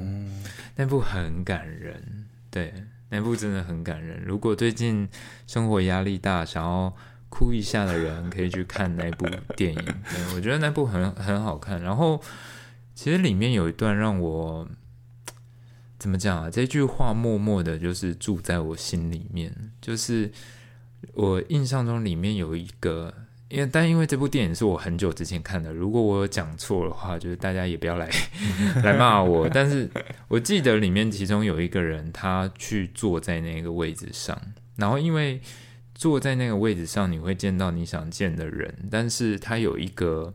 [0.75, 2.73] 那部很感人，对，
[3.09, 4.23] 那部真的很感人。
[4.25, 5.07] 如果最近
[5.45, 6.91] 生活压力大，想要
[7.29, 9.79] 哭一下的人，可以去看那部电影。
[10.09, 11.79] 对我觉得那部很很好看。
[11.81, 12.19] 然后，
[12.95, 14.67] 其实里面有一段让我
[15.99, 16.49] 怎么讲啊？
[16.49, 19.71] 这句话默默的，就是住在我心里面。
[19.79, 20.31] 就是
[21.13, 23.13] 我印象中里面有一个。
[23.55, 28.09] 因为，但因为这部电影是我很久之前看的，如果我有讲错的话，就是大家也不要来
[28.83, 29.47] 来骂我。
[29.47, 29.89] 但是
[30.27, 34.37] 我记得里面其中有一个人，他去坐在那个位置上，
[34.75, 35.39] 然后因为
[35.93, 40.33] 坐在那个位置上，你会见到你想见的人，但是他有一个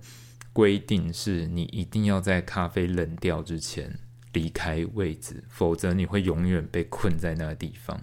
[0.54, 3.98] 规定，是你一定要在咖啡冷掉之前
[4.32, 8.00] 离开位置，否则你会永远被困在那个地方。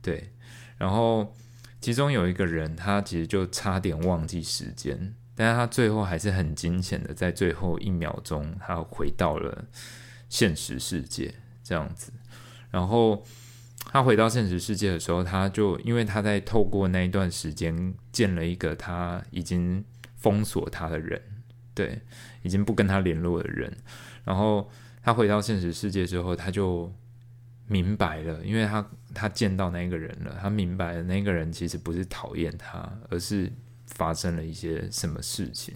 [0.00, 0.30] 对，
[0.76, 1.34] 然后
[1.80, 9.64] 其中有一个人，他其实就差点忘记时间，但是他最后还是很惊险的，在最后一秒钟，他回到了
[10.28, 12.12] 现实世界，这样子。
[12.70, 13.24] 然后
[13.90, 19.84] 他回到现实世界的时候，他就因为他在透过那一段时间见了一个他已经
[20.16, 21.22] 封锁他的人，
[21.74, 22.00] 对，
[22.42, 23.74] 已经不跟他联络的人。
[24.24, 24.68] 然后
[25.02, 26.92] 他回到现实世界之后，他就
[27.68, 33.52] 明白了，因为他他见到那个人了，他明白了那个人其实不是讨厌他，而是
[33.86, 35.72] 发生了一些什么事情。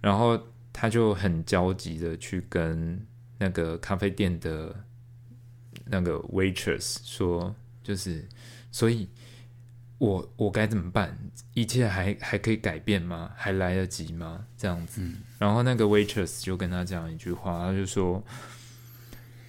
[0.00, 0.40] 然后
[0.72, 3.06] 他就很焦急的去跟
[3.38, 4.74] 那个咖啡店的。
[5.86, 8.26] 那个 waitress 说，就是
[8.70, 9.08] 所以，
[9.98, 11.18] 我我该怎么办？
[11.54, 13.32] 一切还还可以改变吗？
[13.34, 14.46] 还来得及吗？
[14.56, 15.02] 这样子。
[15.38, 18.22] 然后那个 waitress 就跟他讲一句话，他就说：“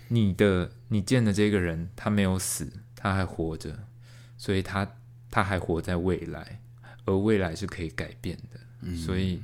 [0.07, 3.87] 你的你见的这个人，他没有死，他还活着，
[4.37, 4.95] 所以他
[5.29, 6.61] 他还活在未来，
[7.05, 8.95] 而未来是可以改变的。
[8.97, 9.41] 所以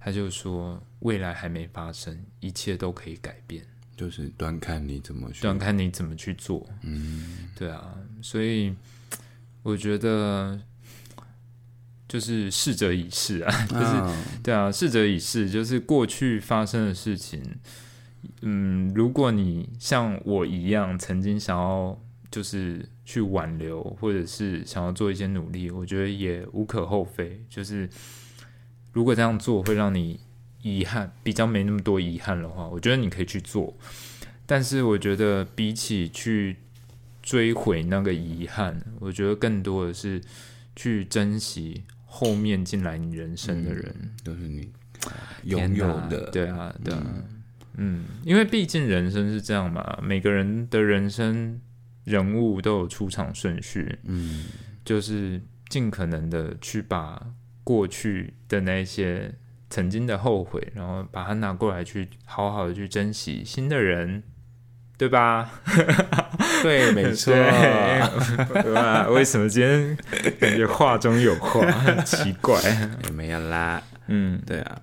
[0.00, 3.64] 他就说，未来还没发生，一切都可以改变。”
[3.98, 6.64] 就是端看你怎么去，端看你怎么去做。
[6.82, 8.72] 嗯，对啊，所以
[9.64, 10.60] 我觉得
[12.06, 17.42] 就是逝者已逝啊，就是对啊，逝者已逝，就是过去发生的事情。
[18.42, 21.98] 嗯，如果你像我一样，曾经想要
[22.30, 27.42] 就是去挽留，或者是想要做一些努力，我觉得也无可厚非。
[27.48, 27.88] 就是
[28.92, 30.20] 如果这样做会让你。
[30.60, 33.72] 遗憾比较没那么多遗憾的话，我觉得你可以去做。
[34.44, 36.56] 但是我觉得比起去
[37.22, 40.20] 追悔那个遗憾，我觉得更多的是
[40.74, 44.68] 去珍惜后面进来你人生的人，都是你
[45.44, 46.28] 拥有的。
[46.32, 47.37] 对啊，对啊，嗯，
[48.24, 51.60] 因为毕竟人生是这样嘛，每个人的人生
[52.04, 54.44] 人物都有出场顺序，嗯，
[54.84, 57.20] 就是尽可能的去把
[57.64, 59.34] 过去的那些。
[59.70, 64.22] 曾经的后悔，然后把它拿过来去好好的去珍惜新的人，
[64.96, 65.60] 对吧？
[66.64, 67.34] 对，没错。
[67.34, 69.06] 对吧？
[69.12, 69.94] 为什么今天
[70.40, 71.60] 感觉话中有话？
[72.02, 72.58] 奇怪，
[73.04, 73.82] 也没有啦。
[74.06, 74.80] 嗯，对啊。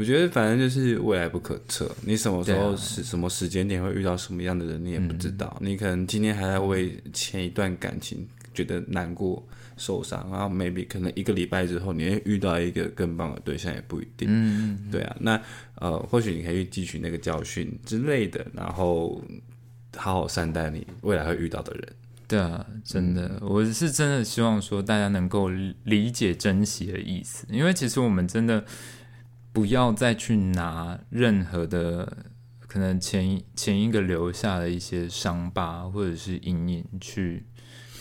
[0.00, 5.56] 我觉得反正就是未来不可测，你什么时候是什么时间点会遇到什么样的人，你也不知道。
[5.60, 9.46] 你可能今天还在为前一段感情觉得难过。
[9.76, 14.28] 受伤，然后 maybe 可能一个礼拜之后，你会遇到一个更棒的对象，也不一定。
[14.30, 15.40] 嗯，对啊，那
[15.76, 19.24] 呃，或许你可以汲取那个教训之类的，然后
[19.96, 21.88] 好好善待你未来会遇到的人。
[22.28, 25.48] 对啊，真的，我是真的希望说大家能够
[25.84, 28.62] 理解珍惜的意思，因为其实我们真的
[29.52, 32.16] 不要再去拿任何的
[32.66, 37.44] 可能前前一个留下的一些伤疤或者是阴影去。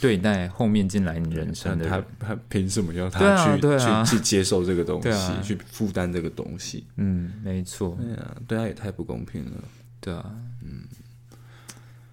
[0.01, 6.87] 对待后面进来你人生的他，他凭什么要他去去去接受这个东西，去负担这个东西？
[6.95, 7.97] 嗯，没错。
[7.99, 9.61] 对啊，对他也太不公平了。
[9.99, 10.33] 对啊，
[10.63, 10.83] 嗯。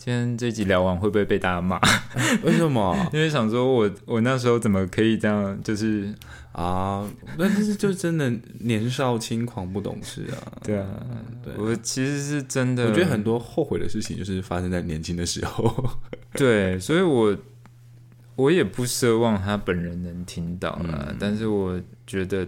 [0.07, 1.81] 今天这集聊完会不会被大家骂？
[2.45, 2.97] 为什么？
[3.13, 5.61] 因为想说我我那时候怎么可以这样？
[5.65, 6.15] 就是
[6.53, 7.05] 啊，
[7.37, 10.39] 那是就真的年少轻狂不懂事啊。
[10.63, 10.87] 对啊，
[11.43, 15.75] 对我其实是真的，我觉得很多后悔的事情就是发生在年轻的时候。
[16.35, 17.37] 对，所以我。
[18.37, 22.47] 我也不奢望他本人能听到啦，但是我觉得，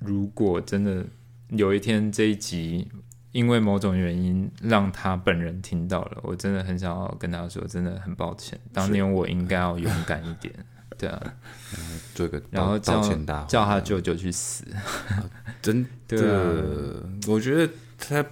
[0.00, 1.02] 如果真的
[1.48, 2.86] 有一天这一集
[3.32, 10.54] 因为某种原因让他本人听到了，我真的很想要跟他说，真的很抱歉，当年我应该要勇敢一点，
[10.96, 11.20] 对啊，
[12.14, 14.64] 做个然后道歉大叫他舅舅去死，
[15.60, 18.24] 真 的，我觉得他。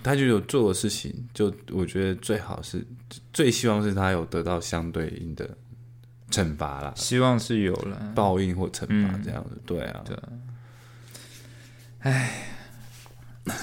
[0.00, 2.86] 他就有做的事情，就我觉得最好是
[3.30, 5.46] 最希望是他有得到相对应的
[6.30, 10.16] 惩罚啦，希望是有了报应或惩罚这样子，对啊，对。
[11.98, 12.57] 唉，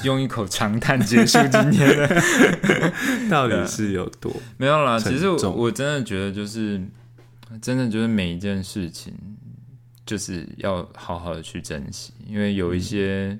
[0.03, 2.23] 用一口长叹结束今天的，
[3.29, 4.99] 到底是有多没有啦？
[4.99, 6.81] 其实我我真的觉得，就是
[7.61, 9.13] 真的就是每一件事情，
[10.05, 13.37] 就是要好好的去珍惜，因为有一些。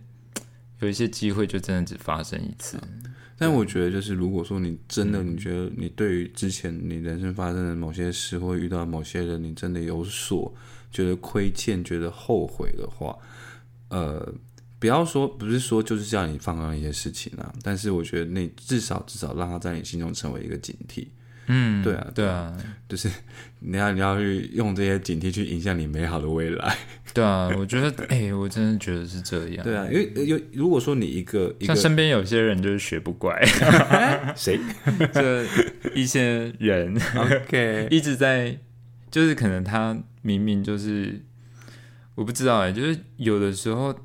[0.81, 2.77] 有一些机会就真的只发生一次，
[3.37, 10.53] 但我觉得就是如果说你真的你觉得你对于之前你人生发生的某些事或遇到某些人你真的有所
[10.91, 13.17] 觉得亏欠、觉得后悔的话，
[13.87, 14.31] 呃，
[14.79, 21.07] 不要说不是说就是叫你放开一些事情啊，但是我觉得那至少至少让他在你心中成为一个警惕，
[21.47, 22.55] 嗯，对啊对啊，
[22.89, 23.09] 就是
[23.59, 26.77] 你要你要去用这些警惕去影响你美好的未来。
[27.13, 29.63] 对啊，我觉得，哎、我真的觉得是这样。
[29.63, 33.41] 对啊，因为呃有如果说你一个像身边有些人就是学不乖，
[34.35, 34.59] 谁？
[35.13, 36.93] 就一些人。
[37.15, 38.59] OK 一直在，
[39.09, 41.23] 就是可能他明明就是
[42.15, 43.97] 我不知道哎、就是有的时候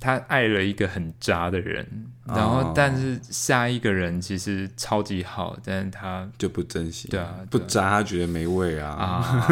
[0.00, 1.86] 他爱了一个很渣的人，
[2.26, 9.46] 然后哦但是下一个人其实超级好，但是他就不珍惜，对啊不渣他觉得没味啊，啊，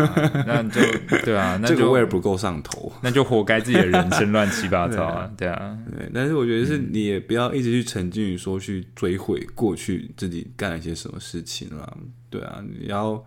[0.47, 0.81] 那就
[1.23, 2.91] 对啊， 那这个就味儿不够上头。
[3.03, 6.67] 那就活该自己的人生乱七八糟啊， 对啊，对，但是我觉得嗯。
[6.67, 11.97] 是你也不要一直去沉浸于说去追悔过去自己干了一些什么事情啦。
[12.31, 13.23] 对啊，你要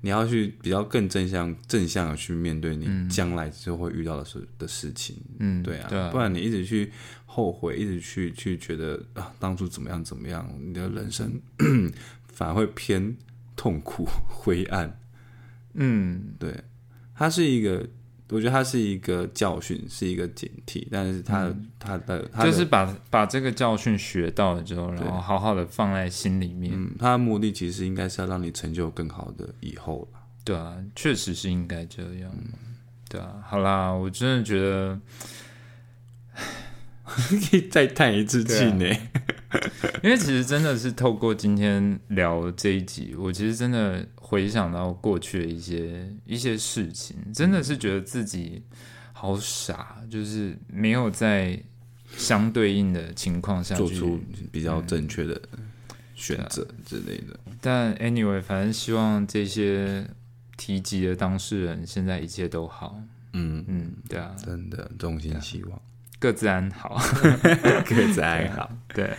[0.00, 5.16] 你要去比较更正向正向的去面对你将来之后会遇到的事的事情。
[5.38, 6.92] 嗯，对啊，对啊，不然你一直去
[7.26, 11.40] 后悔，一直去去觉得啊当初怎么样怎么样，你的人生
[12.32, 13.16] 反而会偏
[13.56, 15.00] 痛苦灰暗。
[15.74, 16.62] 嗯，对，
[17.14, 17.86] 它是一个，
[18.30, 30.20] 我觉得它是一个教训，是一个警惕，但是它、它的它就是把把这个教训学到了之后，然对后好好的放在心里面，嗯，它的目的其实应该是要让你成就更好的以后啦。
[30.44, 32.30] 对啊，确实是应该这样。
[33.08, 35.00] 对啊，好啦，我真的觉得，
[37.50, 38.86] 可以再叹一次气呢。
[40.02, 48.62] 因为其实真的是透过今天聊这一集，我其实真的回想到过去的一些一些事情，真的是觉得自己
[49.12, 51.58] 好傻，就是没有在
[52.14, 54.20] 相对应的情况下做出
[54.52, 55.40] 比较正确的
[56.14, 57.38] 选择之类的。
[57.60, 60.06] 但 anyway，反正希望这些
[60.58, 63.00] 提及的当事人现在一切都好。
[63.32, 65.80] 嗯，嗯，对啊，真的衷心希望
[66.18, 67.00] 各自安好。
[67.86, 68.70] 各自安好。
[68.94, 69.10] 对，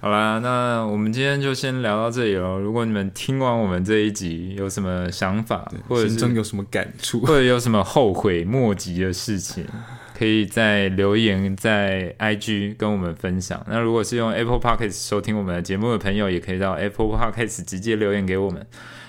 [0.00, 2.58] 好啦，那我们今天就先聊到这里喽。
[2.58, 7.20] 如果你们听完我们这一集有什么想法，或者是心中有什么感触？
[7.20, 9.66] 或者有什么后悔莫及的事情，
[10.16, 13.64] 可以在留言在 IG 跟我们分享。
[13.68, 18.66] 那如果是用 Apple Podcast 收听我们的节目的朋友，也可以到 Apple Podcast 直接留言给我们。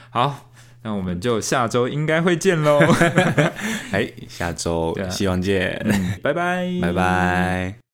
[0.09, 0.49] 好，
[0.83, 2.79] 那我们就下周应该会见喽。
[3.91, 7.86] 哎，下周希望见，嗯，拜拜，拜拜。